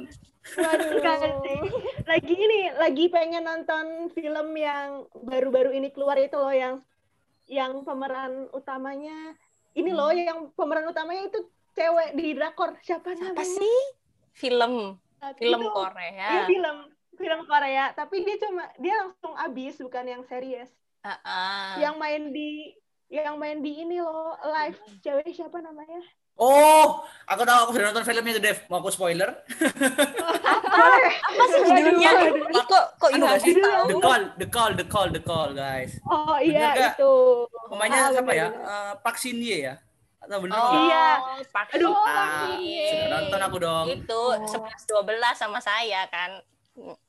Waduh, 0.50 1.62
lagi 2.10 2.34
ini 2.34 2.60
lagi 2.74 3.06
pengen 3.08 3.46
nonton 3.46 3.86
film 4.10 4.50
yang 4.52 5.06
baru-baru 5.14 5.78
ini 5.78 5.94
keluar 5.94 6.18
itu 6.18 6.34
loh 6.34 6.50
yang 6.50 6.82
yang 7.46 7.82
pemeran 7.82 8.50
utamanya 8.50 9.38
ini 9.72 9.94
loh 9.94 10.10
Hmm. 10.10 10.18
yang 10.20 10.40
pemeran 10.54 10.90
utamanya 10.90 11.30
itu 11.30 11.46
cewek 11.72 12.18
di 12.18 12.34
drakor 12.34 12.74
siapa 12.80 13.14
Apa 13.14 13.22
namanya? 13.30 13.46
sih? 13.46 13.80
Film, 14.32 14.98
Nah, 15.20 15.32
film 15.36 15.60
itu. 15.60 15.70
Korea. 15.70 16.28
Iya 16.32 16.42
film 16.48 16.78
film 17.14 17.40
Korea 17.46 17.86
tapi 17.94 18.24
dia 18.24 18.38
cuma 18.40 18.64
dia 18.76 18.96
langsung 18.98 19.34
abis 19.36 19.78
bukan 19.78 20.06
yang 20.08 20.24
series. 20.24 20.72
Heeh. 21.00 21.70
Yang 21.80 21.96
main 21.96 22.24
di 22.32 22.74
yang 23.08 23.38
main 23.38 23.60
di 23.60 23.86
ini 23.86 23.98
loh 24.00 24.34
live 24.40 24.82
cewek 25.00 25.30
siapa 25.30 25.60
namanya? 25.60 26.02
Oh, 26.40 26.86
aku 27.26 27.44
tahu 27.44 27.60
aku 27.62 27.72
sudah 27.74 27.86
nonton 27.88 28.04
filmnya 28.04 28.32
itu 28.32 28.42
Dev. 28.42 28.58
Mau 28.66 28.80
aku 28.80 28.90
spoiler? 28.90 29.30
Boleh. 29.52 31.12
Apa 31.20 31.44
sih 31.46 31.60
judulnya? 31.66 32.12
Kok 32.62 32.86
kok 32.96 33.10
Anu 33.10 33.22
Yohanes 33.22 33.38
gak 33.38 33.46
sih? 33.46 33.54
tahu? 33.58 33.86
The 33.86 33.96
Call, 33.98 34.22
The 34.34 34.48
Call, 34.48 34.72
The 34.74 34.86
Call, 34.86 35.08
The 35.12 35.22
Call, 35.22 35.50
guys. 35.52 36.00
Oh 36.02 36.38
iya 36.38 36.72
Bener 36.72 36.90
itu. 36.90 37.14
Pemainnya 37.68 38.00
siapa 38.10 38.32
ya? 38.32 38.48
bener-bener. 38.48 38.72
Eh, 38.72 38.94
Park 39.00 39.18
Shin 39.18 39.38
Ye 39.38 39.58
ya? 39.62 39.76
Atau 40.20 40.38
bener? 40.42 40.56
Oh, 40.56 40.72
Iya. 40.82 41.08
Park 41.50 41.68
Aduh. 41.72 41.92
Shin 41.92 42.08
Ah, 42.08 42.48
Ye. 42.58 42.88
sudah 42.88 43.08
nonton 43.14 43.42
aku 43.42 43.58
dong. 43.58 43.86
Itu 43.90 44.20
11 44.48 44.84
12 44.86 45.36
sama 45.36 45.60
saya 45.60 46.08
kan. 46.08 46.40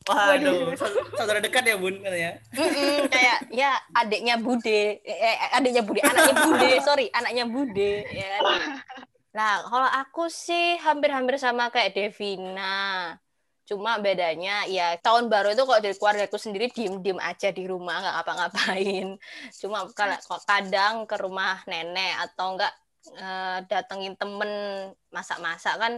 Waduh, 0.02 0.74
saudara 1.14 1.38
dekat 1.38 1.62
ya 1.62 1.78
bun 1.78 1.94
katanya. 1.96 2.42
Mm-mm, 2.50 3.06
kayak 3.06 3.38
ya 3.54 3.70
adiknya 3.94 4.34
Bude, 4.34 4.98
eh, 4.98 5.36
adiknya 5.52 5.86
Bude, 5.86 6.02
anaknya 6.02 6.34
Bude, 6.36 6.70
sorry, 6.88 7.06
anaknya 7.12 7.46
Bude. 7.46 8.02
Ya. 8.04 8.34
Nah, 9.30 9.62
kalau 9.70 9.86
aku 10.00 10.26
sih 10.26 10.78
hampir-hampir 10.82 11.38
sama 11.38 11.70
kayak 11.70 11.94
Devina. 11.94 13.14
Cuma 13.68 14.02
bedanya 14.02 14.66
ya 14.66 14.98
tahun 14.98 15.30
baru 15.30 15.54
itu 15.54 15.62
kalau 15.62 15.78
dari 15.78 15.94
keluargaku 15.94 16.34
sendiri 16.34 16.66
diem-diem 16.74 17.22
aja 17.22 17.54
di 17.54 17.64
rumah 17.70 18.02
nggak 18.02 18.14
ngapa-ngapain. 18.18 19.08
Cuma 19.62 19.86
kadang 20.42 21.06
ke 21.06 21.14
rumah 21.14 21.62
nenek 21.70 22.18
atau 22.26 22.58
enggak 22.58 22.72
eh, 23.14 23.58
datengin 23.70 24.18
temen 24.18 24.50
masak-masak 25.14 25.74
kan 25.78 25.92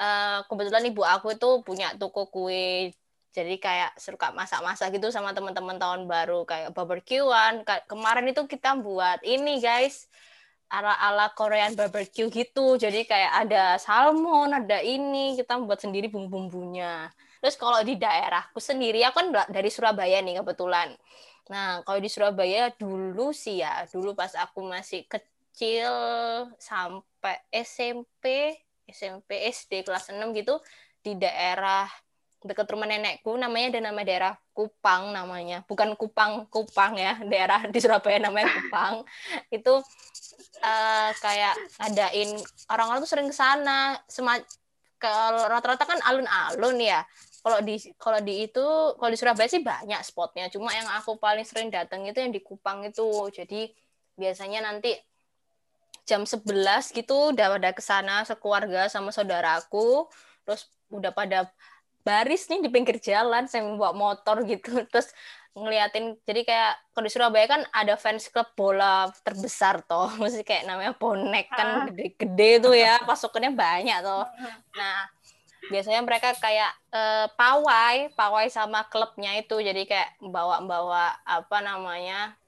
uh, 0.00 0.38
kebetulan 0.46 0.84
ibu 0.88 1.02
aku 1.02 1.34
itu 1.34 1.48
punya 1.66 1.92
toko 1.98 2.30
kue 2.30 2.94
jadi 3.34 3.54
kayak 3.60 3.92
suka 4.00 4.32
masak-masak 4.32 4.90
gitu 4.96 5.12
sama 5.12 5.36
teman-teman 5.36 5.76
tahun 5.76 6.08
baru 6.08 6.42
kayak 6.48 6.72
barbekyuan 6.72 7.62
kemarin 7.86 8.26
itu 8.32 8.42
kita 8.48 8.74
buat 8.80 9.20
ini 9.22 9.60
guys 9.60 10.08
ala-ala 10.68 11.32
Korean 11.32 11.72
barbecue 11.72 12.28
gitu. 12.28 12.76
Jadi 12.76 13.08
kayak 13.08 13.48
ada 13.48 13.76
salmon 13.80 14.52
ada 14.52 14.80
ini 14.84 15.36
kita 15.36 15.56
buat 15.64 15.80
sendiri 15.80 16.12
bumbu-bumbunya. 16.12 17.08
Terus 17.40 17.56
kalau 17.56 17.80
di 17.82 17.96
daerahku 17.96 18.60
sendiri 18.60 19.00
aku 19.04 19.20
kan 19.20 19.28
dari 19.48 19.70
Surabaya 19.72 20.20
nih 20.20 20.44
kebetulan. 20.44 20.92
Nah 21.48 21.80
kalau 21.82 21.98
di 21.98 22.10
Surabaya 22.12 22.68
dulu 22.76 23.32
sih 23.32 23.64
ya 23.64 23.88
dulu 23.88 24.12
pas 24.12 24.32
aku 24.36 24.64
masih 24.68 25.08
kecil 25.08 25.92
sampai 26.60 27.40
SMP 27.50 28.56
SMP 28.88 29.52
SD 29.52 29.84
kelas 29.84 30.08
6 30.12 30.32
gitu 30.32 30.60
di 31.04 31.16
daerah 31.16 31.86
dekat 32.46 32.70
rumah 32.70 32.86
nenekku 32.86 33.34
namanya 33.34 33.74
ada 33.74 33.80
nama 33.90 34.00
daerah 34.06 34.34
Kupang 34.54 35.10
namanya. 35.10 35.66
Bukan 35.66 35.94
Kupang 35.98 36.46
Kupang 36.50 36.94
ya 36.94 37.18
daerah 37.26 37.66
di 37.66 37.78
Surabaya 37.82 38.22
namanya 38.22 38.50
Kupang. 38.54 39.02
Itu 39.56 39.82
uh, 40.62 41.10
kayak 41.18 41.54
ngadain 41.82 42.38
orang-orang 42.70 43.00
tuh 43.02 43.10
sering 43.10 43.28
ke 43.30 43.34
sana. 43.34 43.98
Kalau 44.98 45.46
rata-rata 45.46 45.86
kan 45.86 45.98
alun-alun 46.06 46.78
ya. 46.78 47.02
Kalau 47.38 47.62
di 47.62 47.78
kalau 47.94 48.18
di 48.18 48.50
itu 48.50 48.66
kalau 48.98 49.10
di 49.14 49.18
Surabaya 49.18 49.46
sih 49.46 49.62
banyak 49.62 50.02
spotnya. 50.02 50.50
Cuma 50.50 50.74
yang 50.74 50.90
aku 50.98 51.18
paling 51.18 51.46
sering 51.46 51.70
datang 51.70 52.02
itu 52.06 52.18
yang 52.18 52.34
di 52.34 52.42
Kupang 52.42 52.86
itu. 52.86 53.06
Jadi 53.30 53.70
biasanya 54.18 54.66
nanti 54.66 54.94
jam 56.02 56.26
11 56.26 56.50
gitu 56.98 57.30
udah 57.30 57.46
pada 57.58 57.70
ke 57.70 57.82
sana 57.82 58.26
sekeluarga 58.26 58.90
sama 58.90 59.14
saudaraku. 59.14 60.10
Terus 60.42 60.66
udah 60.90 61.14
pada 61.14 61.46
baris 62.06 62.48
nih 62.48 62.64
di 62.64 62.70
pinggir 62.72 62.98
jalan 63.02 63.44
saya 63.46 63.66
bawa 63.66 63.92
motor 63.92 64.42
gitu 64.46 64.80
terus 64.90 65.10
ngeliatin. 65.58 66.14
Jadi 66.22 66.46
kayak 66.46 66.72
kalau 66.94 67.04
di 67.06 67.12
Surabaya 67.12 67.46
kan 67.50 67.62
ada 67.74 67.98
fans 67.98 68.30
klub 68.30 68.46
bola 68.54 69.10
terbesar 69.26 69.82
toh 69.84 70.10
mesti 70.22 70.46
kayak 70.46 70.70
namanya 70.70 70.94
bonek 70.94 71.50
kan 71.50 71.66
ah. 71.66 71.84
gede-gede 71.90 72.50
tuh 72.62 72.74
ya 72.74 73.02
pasukannya 73.02 73.52
banyak 73.54 73.98
toh. 74.02 74.26
Nah 74.78 75.10
biasanya 75.68 76.00
mereka 76.06 76.32
kayak 76.38 76.70
uh, 76.94 77.26
pawai 77.34 78.14
pawai 78.14 78.46
sama 78.48 78.86
klubnya 78.86 79.34
itu. 79.36 79.58
Jadi 79.58 79.84
kayak 79.84 80.16
bawa-bawa 80.22 81.18
apa 81.26 81.58
namanya 81.60 82.38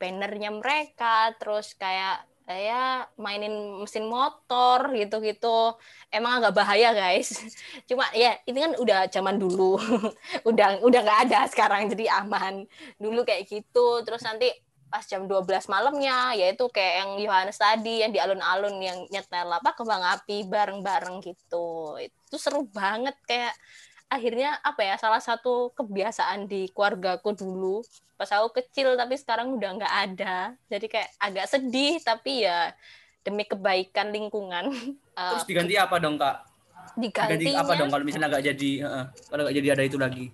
bannernya 0.00 0.50
mereka 0.50 1.36
terus 1.36 1.76
kayak 1.76 2.24
saya 2.50 3.06
mainin 3.14 3.78
mesin 3.78 4.10
motor 4.10 4.90
gitu-gitu. 4.90 5.78
Emang 6.10 6.42
agak 6.42 6.58
bahaya 6.58 6.90
guys. 6.90 7.30
Cuma 7.88 8.10
ya 8.10 8.34
ini 8.42 8.58
kan 8.58 8.72
udah 8.74 9.06
zaman 9.06 9.38
dulu. 9.38 9.78
Udah 10.50 10.82
udah 10.82 11.00
nggak 11.06 11.20
ada 11.30 11.40
sekarang 11.46 11.86
jadi 11.94 12.10
aman. 12.26 12.66
Dulu 12.98 13.22
kayak 13.22 13.46
gitu. 13.46 14.02
Terus 14.02 14.26
nanti 14.26 14.50
pas 14.90 15.06
jam 15.06 15.30
12 15.30 15.70
malamnya 15.70 16.34
yaitu 16.34 16.66
kayak 16.66 17.06
yang 17.06 17.10
Yohanes 17.22 17.62
tadi 17.62 18.02
yang 18.02 18.10
di 18.10 18.18
alun-alun 18.18 18.74
yang 18.82 18.98
nyetel 19.06 19.46
apa 19.46 19.70
kembang 19.78 20.02
api 20.02 20.50
bareng-bareng 20.50 21.22
gitu. 21.22 21.94
Itu 22.02 22.34
seru 22.34 22.66
banget 22.66 23.14
kayak 23.30 23.54
akhirnya 24.10 24.58
apa 24.66 24.82
ya 24.82 24.98
salah 24.98 25.22
satu 25.22 25.70
kebiasaan 25.78 26.50
di 26.50 26.66
keluargaku 26.74 27.30
dulu 27.38 27.86
pas 28.20 28.28
aku 28.36 28.60
kecil 28.60 29.00
tapi 29.00 29.16
sekarang 29.16 29.56
udah 29.56 29.80
nggak 29.80 29.94
ada. 30.12 30.52
Jadi 30.68 30.86
kayak 30.92 31.08
agak 31.16 31.46
sedih 31.48 31.96
tapi 32.04 32.44
ya 32.44 32.76
demi 33.24 33.48
kebaikan 33.48 34.12
lingkungan. 34.12 34.68
Terus 35.16 35.48
diganti 35.48 35.80
apa 35.80 35.96
dong 35.96 36.20
kak? 36.20 36.44
Diganti 37.00 37.56
apa 37.56 37.72
dong 37.80 37.88
kalau 37.88 38.04
misalnya 38.04 38.28
nggak 38.28 38.44
jadi 38.52 38.70
uh, 38.84 39.04
kalau 39.32 39.48
nggak 39.48 39.56
jadi 39.56 39.68
ada 39.72 39.84
itu 39.88 39.96
lagi? 39.96 40.26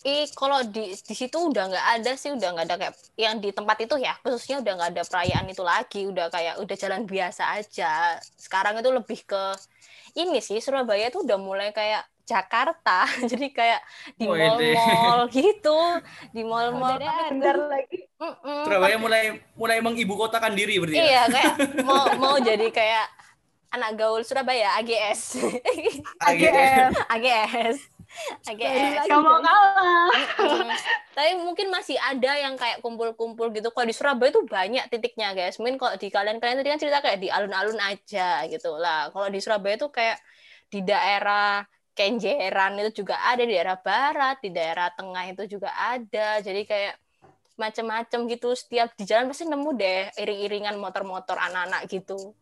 Eh, 0.00 0.24
kalau 0.32 0.64
di 0.64 0.96
di 0.96 1.12
situ 1.12 1.36
udah 1.36 1.68
nggak 1.68 1.86
ada 2.00 2.16
sih, 2.16 2.32
udah 2.32 2.48
nggak 2.56 2.66
ada 2.72 2.76
kayak 2.80 2.94
yang 3.20 3.36
di 3.36 3.52
tempat 3.52 3.84
itu 3.84 4.00
ya, 4.00 4.16
khususnya 4.24 4.64
udah 4.64 4.72
nggak 4.80 4.90
ada 4.96 5.02
perayaan 5.04 5.46
itu 5.52 5.60
lagi, 5.60 6.00
udah 6.08 6.26
kayak 6.32 6.54
udah 6.56 6.76
jalan 6.80 7.04
biasa 7.04 7.60
aja. 7.60 8.16
Sekarang 8.40 8.80
itu 8.80 8.88
lebih 8.88 9.20
ke 9.28 9.42
ini 10.16 10.40
sih 10.40 10.56
Surabaya 10.58 11.12
itu 11.12 11.20
udah 11.20 11.36
mulai 11.36 11.76
kayak 11.76 12.08
Jakarta. 12.30 13.10
Jadi 13.30 13.50
kayak 13.50 13.80
di 14.14 14.30
oh, 14.30 14.38
mall-mall 14.38 15.26
gitu. 15.34 15.78
Di 16.30 16.42
mall-mall. 16.46 17.02
Bentar 17.02 17.56
lagi. 17.66 18.06
Mm-mm. 18.20 18.62
Surabaya 18.68 18.96
mulai 19.00 19.24
mulai 19.56 19.78
mengibu 19.80 20.14
kotakan 20.14 20.52
diri 20.52 20.76
berarti 20.76 21.00
ya? 21.00 21.04
iya 21.08 21.22
kayak 21.24 21.54
mau 21.88 22.04
mau 22.20 22.36
jadi 22.36 22.68
kayak 22.68 23.06
anak 23.72 23.96
gaul 23.96 24.20
Surabaya 24.20 24.76
AGS 24.76 25.40
AGS 26.28 27.00
AGS 27.16 27.76
AGS 28.44 29.06
kamu 29.08 29.40
kalah. 29.40 30.10
Tapi 31.14 31.30
mungkin 31.40 31.70
masih 31.72 31.96
ada 31.96 32.36
yang 32.36 32.58
kayak 32.58 32.82
kumpul-kumpul 32.84 33.48
gitu. 33.54 33.70
Kalau 33.72 33.86
di 33.86 33.94
Surabaya 33.94 34.28
itu 34.34 34.42
banyak 34.44 34.84
titiknya 34.90 35.32
guys. 35.32 35.56
Mungkin 35.56 35.78
kalau 35.78 35.94
di 35.96 36.10
kalian-kalian 36.10 36.60
tadi 36.60 36.68
kan 36.74 36.80
cerita 36.82 36.98
kayak 37.00 37.22
di 37.22 37.32
alun-alun 37.32 37.78
aja 37.80 38.44
gitu 38.50 38.76
lah. 38.76 39.08
Kalau 39.14 39.30
di 39.30 39.38
Surabaya 39.38 39.78
itu 39.78 39.88
kayak 39.88 40.18
di 40.70 40.82
daerah 40.82 41.62
Kenjeran 41.92 42.80
itu 42.80 43.04
juga 43.04 43.20
ada 43.26 43.42
di 43.42 43.52
daerah 43.52 43.76
barat, 43.76 44.36
di 44.40 44.50
daerah 44.54 44.88
tengah 44.94 45.24
itu 45.28 45.58
juga 45.58 45.74
ada. 45.74 46.40
Jadi 46.40 46.64
kayak 46.64 46.94
macam-macam 47.60 48.20
gitu 48.32 48.56
setiap 48.56 48.96
di 48.96 49.04
jalan 49.04 49.28
pasti 49.28 49.44
nemu 49.44 49.70
deh 49.76 50.02
iring-iringan 50.16 50.80
motor-motor 50.80 51.36
anak-anak 51.36 51.84
gitu. 51.92 52.32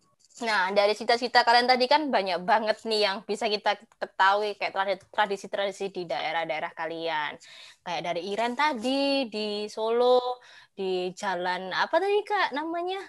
Nah, 0.47 0.71
dari 0.71 0.95
cita-cita 0.95 1.43
kalian 1.43 1.67
tadi 1.67 1.91
kan 1.91 2.15
banyak 2.15 2.39
banget 2.47 2.87
nih 2.87 3.11
yang 3.11 3.27
bisa 3.27 3.51
kita 3.51 3.75
ketahui 3.99 4.55
kayak 4.55 5.03
tradisi-tradisi 5.11 5.91
di 5.91 6.07
daerah-daerah 6.07 6.71
kalian. 6.79 7.35
Kayak 7.83 8.03
dari 8.07 8.23
Iren 8.31 8.55
tadi 8.55 9.27
di 9.27 9.67
Solo, 9.67 10.39
di 10.71 11.11
jalan 11.19 11.75
apa 11.75 11.99
tadi 11.99 12.23
Kak 12.23 12.55
namanya? 12.55 13.03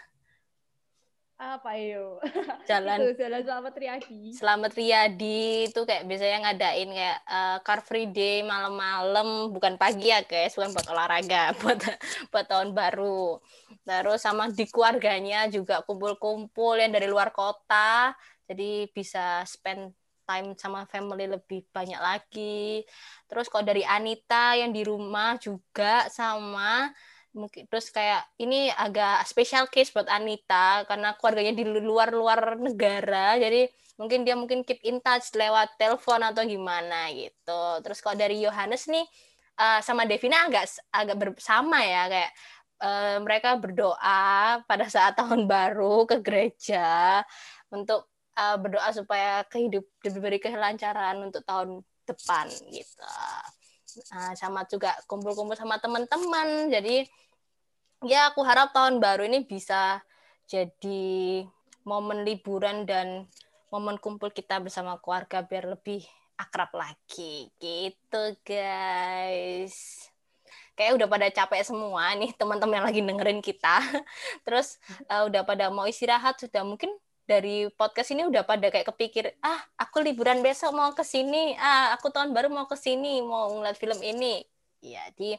Apa 1.39 1.71
yo? 1.79 2.19
Jalan. 2.69 2.99
Itu, 2.99 3.23
jalan 3.23 3.41
selamat 3.47 3.73
Riyadi. 3.79 4.21
Selamat 4.35 4.71
Riyadi 4.75 5.71
itu 5.71 5.81
kayak 5.87 6.03
biasanya 6.03 6.37
ngadain 6.51 6.89
kayak 6.91 7.19
uh, 7.23 7.57
car 7.63 7.79
free 7.79 8.11
day 8.11 8.43
malam-malam. 8.43 9.55
Bukan 9.55 9.79
pagi 9.79 10.11
ya 10.11 10.19
guys. 10.27 10.59
Bukan 10.59 10.75
buat 10.75 10.87
olahraga 10.91 11.55
buat 11.63 11.79
buat 12.29 12.45
tahun 12.45 12.75
baru. 12.75 13.39
Terus 13.87 14.19
sama 14.19 14.51
di 14.51 14.67
keluarganya 14.67 15.47
juga 15.47 15.79
kumpul-kumpul 15.87 16.75
yang 16.75 16.91
dari 16.91 17.07
luar 17.07 17.31
kota. 17.31 18.11
Jadi 18.43 18.91
bisa 18.91 19.47
spend 19.47 19.95
time 20.27 20.53
sama 20.59 20.83
family 20.91 21.25
lebih 21.25 21.65
banyak 21.71 21.97
lagi. 21.97 22.83
Terus 23.25 23.47
kalau 23.47 23.63
dari 23.63 23.81
Anita 23.87 24.59
yang 24.59 24.75
di 24.75 24.83
rumah 24.83 25.39
juga 25.39 26.05
sama 26.11 26.91
mungkin 27.39 27.63
terus 27.71 27.87
kayak 27.89 28.27
ini 28.35 28.67
agak 28.75 29.23
special 29.23 29.71
case 29.71 29.95
buat 29.95 30.11
Anita 30.11 30.83
karena 30.83 31.15
keluarganya 31.15 31.55
di 31.55 31.63
luar-luar 31.63 32.59
negara 32.59 33.39
jadi 33.39 33.71
mungkin 33.95 34.27
dia 34.27 34.35
mungkin 34.35 34.67
keep 34.67 34.83
in 34.83 34.99
touch 34.99 35.31
lewat 35.35 35.79
telepon 35.79 36.19
atau 36.19 36.43
gimana 36.43 37.07
gitu 37.15 37.63
terus 37.79 38.03
kalau 38.03 38.19
dari 38.19 38.43
Yohanes 38.43 38.91
nih 38.91 39.07
uh, 39.55 39.79
sama 39.79 40.03
Devina 40.03 40.51
agak 40.51 40.67
agak 40.91 41.15
bersama 41.15 41.79
ya 41.79 42.11
kayak 42.11 42.31
uh, 42.83 43.17
mereka 43.23 43.55
berdoa 43.55 44.59
pada 44.67 44.85
saat 44.91 45.15
tahun 45.19 45.47
baru 45.47 46.03
ke 46.03 46.19
gereja 46.19 47.23
untuk 47.71 48.11
uh, 48.35 48.59
berdoa 48.59 48.91
supaya 48.91 49.47
kehidup 49.47 49.87
diberi 50.03 50.43
kelancaran 50.43 51.23
untuk 51.23 51.47
tahun 51.47 51.79
depan 52.03 52.51
gitu 52.71 53.07
Nah, 54.13 54.33
sama 54.37 54.65
juga 54.69 54.93
kumpul-kumpul 55.09 55.57
sama 55.57 55.81
teman-teman. 55.81 56.69
Jadi 56.69 57.05
ya 58.05 58.31
aku 58.31 58.43
harap 58.47 58.71
tahun 58.71 59.03
baru 59.03 59.27
ini 59.27 59.43
bisa 59.43 59.99
jadi 60.49 61.43
momen 61.83 62.25
liburan 62.25 62.87
dan 62.87 63.27
momen 63.69 64.01
kumpul 64.01 64.33
kita 64.33 64.57
bersama 64.57 64.97
keluarga 64.97 65.45
biar 65.45 65.77
lebih 65.77 66.01
akrab 66.39 66.71
lagi. 66.73 67.51
Gitu 67.59 68.23
guys. 68.47 70.07
Kayak 70.73 70.95
udah 70.95 71.07
pada 71.11 71.27
capek 71.27 71.61
semua 71.67 72.15
nih 72.15 72.31
teman-teman 72.39 72.79
yang 72.79 72.87
lagi 72.87 73.01
dengerin 73.03 73.41
kita. 73.43 73.83
Terus 74.47 74.79
uh, 75.11 75.27
udah 75.27 75.43
pada 75.43 75.67
mau 75.67 75.83
istirahat 75.85 76.39
sudah 76.39 76.63
mungkin 76.63 76.89
dari 77.29 77.69
podcast 77.77 78.09
ini 78.09 78.25
udah 78.25 78.41
pada 78.41 78.73
kayak 78.73 78.89
kepikir 78.89 79.37
ah 79.45 79.61
aku 79.77 80.01
liburan 80.01 80.41
besok 80.41 80.73
mau 80.73 80.95
ke 80.95 81.03
sini. 81.03 81.53
Ah 81.59 81.93
aku 81.93 82.09
tahun 82.09 82.31
baru 82.31 82.49
mau 82.49 82.65
ke 82.65 82.79
sini 82.79 83.21
mau 83.21 83.51
ngeliat 83.53 83.77
film 83.77 83.99
ini. 84.01 84.41
Ya 84.79 85.03
di 85.13 85.35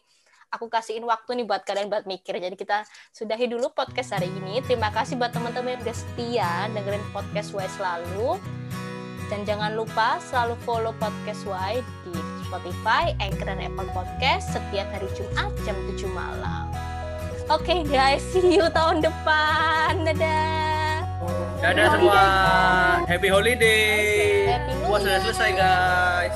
aku 0.51 0.67
kasihin 0.67 1.07
waktu 1.07 1.41
nih 1.41 1.47
buat 1.47 1.63
kalian 1.63 1.87
buat 1.89 2.05
mikir. 2.05 2.37
Jadi 2.37 2.59
kita 2.59 2.83
sudahi 3.15 3.47
dulu 3.47 3.71
podcast 3.71 4.19
hari 4.19 4.29
ini. 4.43 4.59
Terima 4.67 4.91
kasih 4.91 5.17
buat 5.17 5.31
teman-teman 5.31 5.79
yang 5.79 5.83
udah 5.87 5.97
setia 5.97 6.53
dengerin 6.75 7.03
podcast 7.15 7.55
Y 7.55 7.67
selalu. 7.79 8.37
Dan 9.31 9.47
jangan 9.47 9.79
lupa 9.79 10.19
selalu 10.19 10.59
follow 10.67 10.91
podcast 10.99 11.47
Y 11.47 11.79
di 12.03 12.19
Spotify, 12.51 13.15
Anchor, 13.23 13.47
dan 13.47 13.63
Apple 13.63 13.87
Podcast 13.95 14.51
setiap 14.51 14.91
hari 14.91 15.07
Jumat 15.15 15.55
jam 15.63 15.79
7 15.95 16.11
malam. 16.11 16.67
Oke 17.47 17.71
okay 17.71 17.81
guys, 17.87 18.23
see 18.35 18.59
you 18.59 18.67
tahun 18.75 19.07
depan. 19.07 20.03
Dadah. 20.03 21.07
Dadah 21.63 21.87
semua. 21.95 22.23
Happy 23.07 23.31
holiday. 23.31 24.51
Happy 24.51 24.75
New 24.75 24.91
Puas 24.91 25.07
sudah 25.07 25.23
selesai 25.23 25.51
guys. 25.55 26.35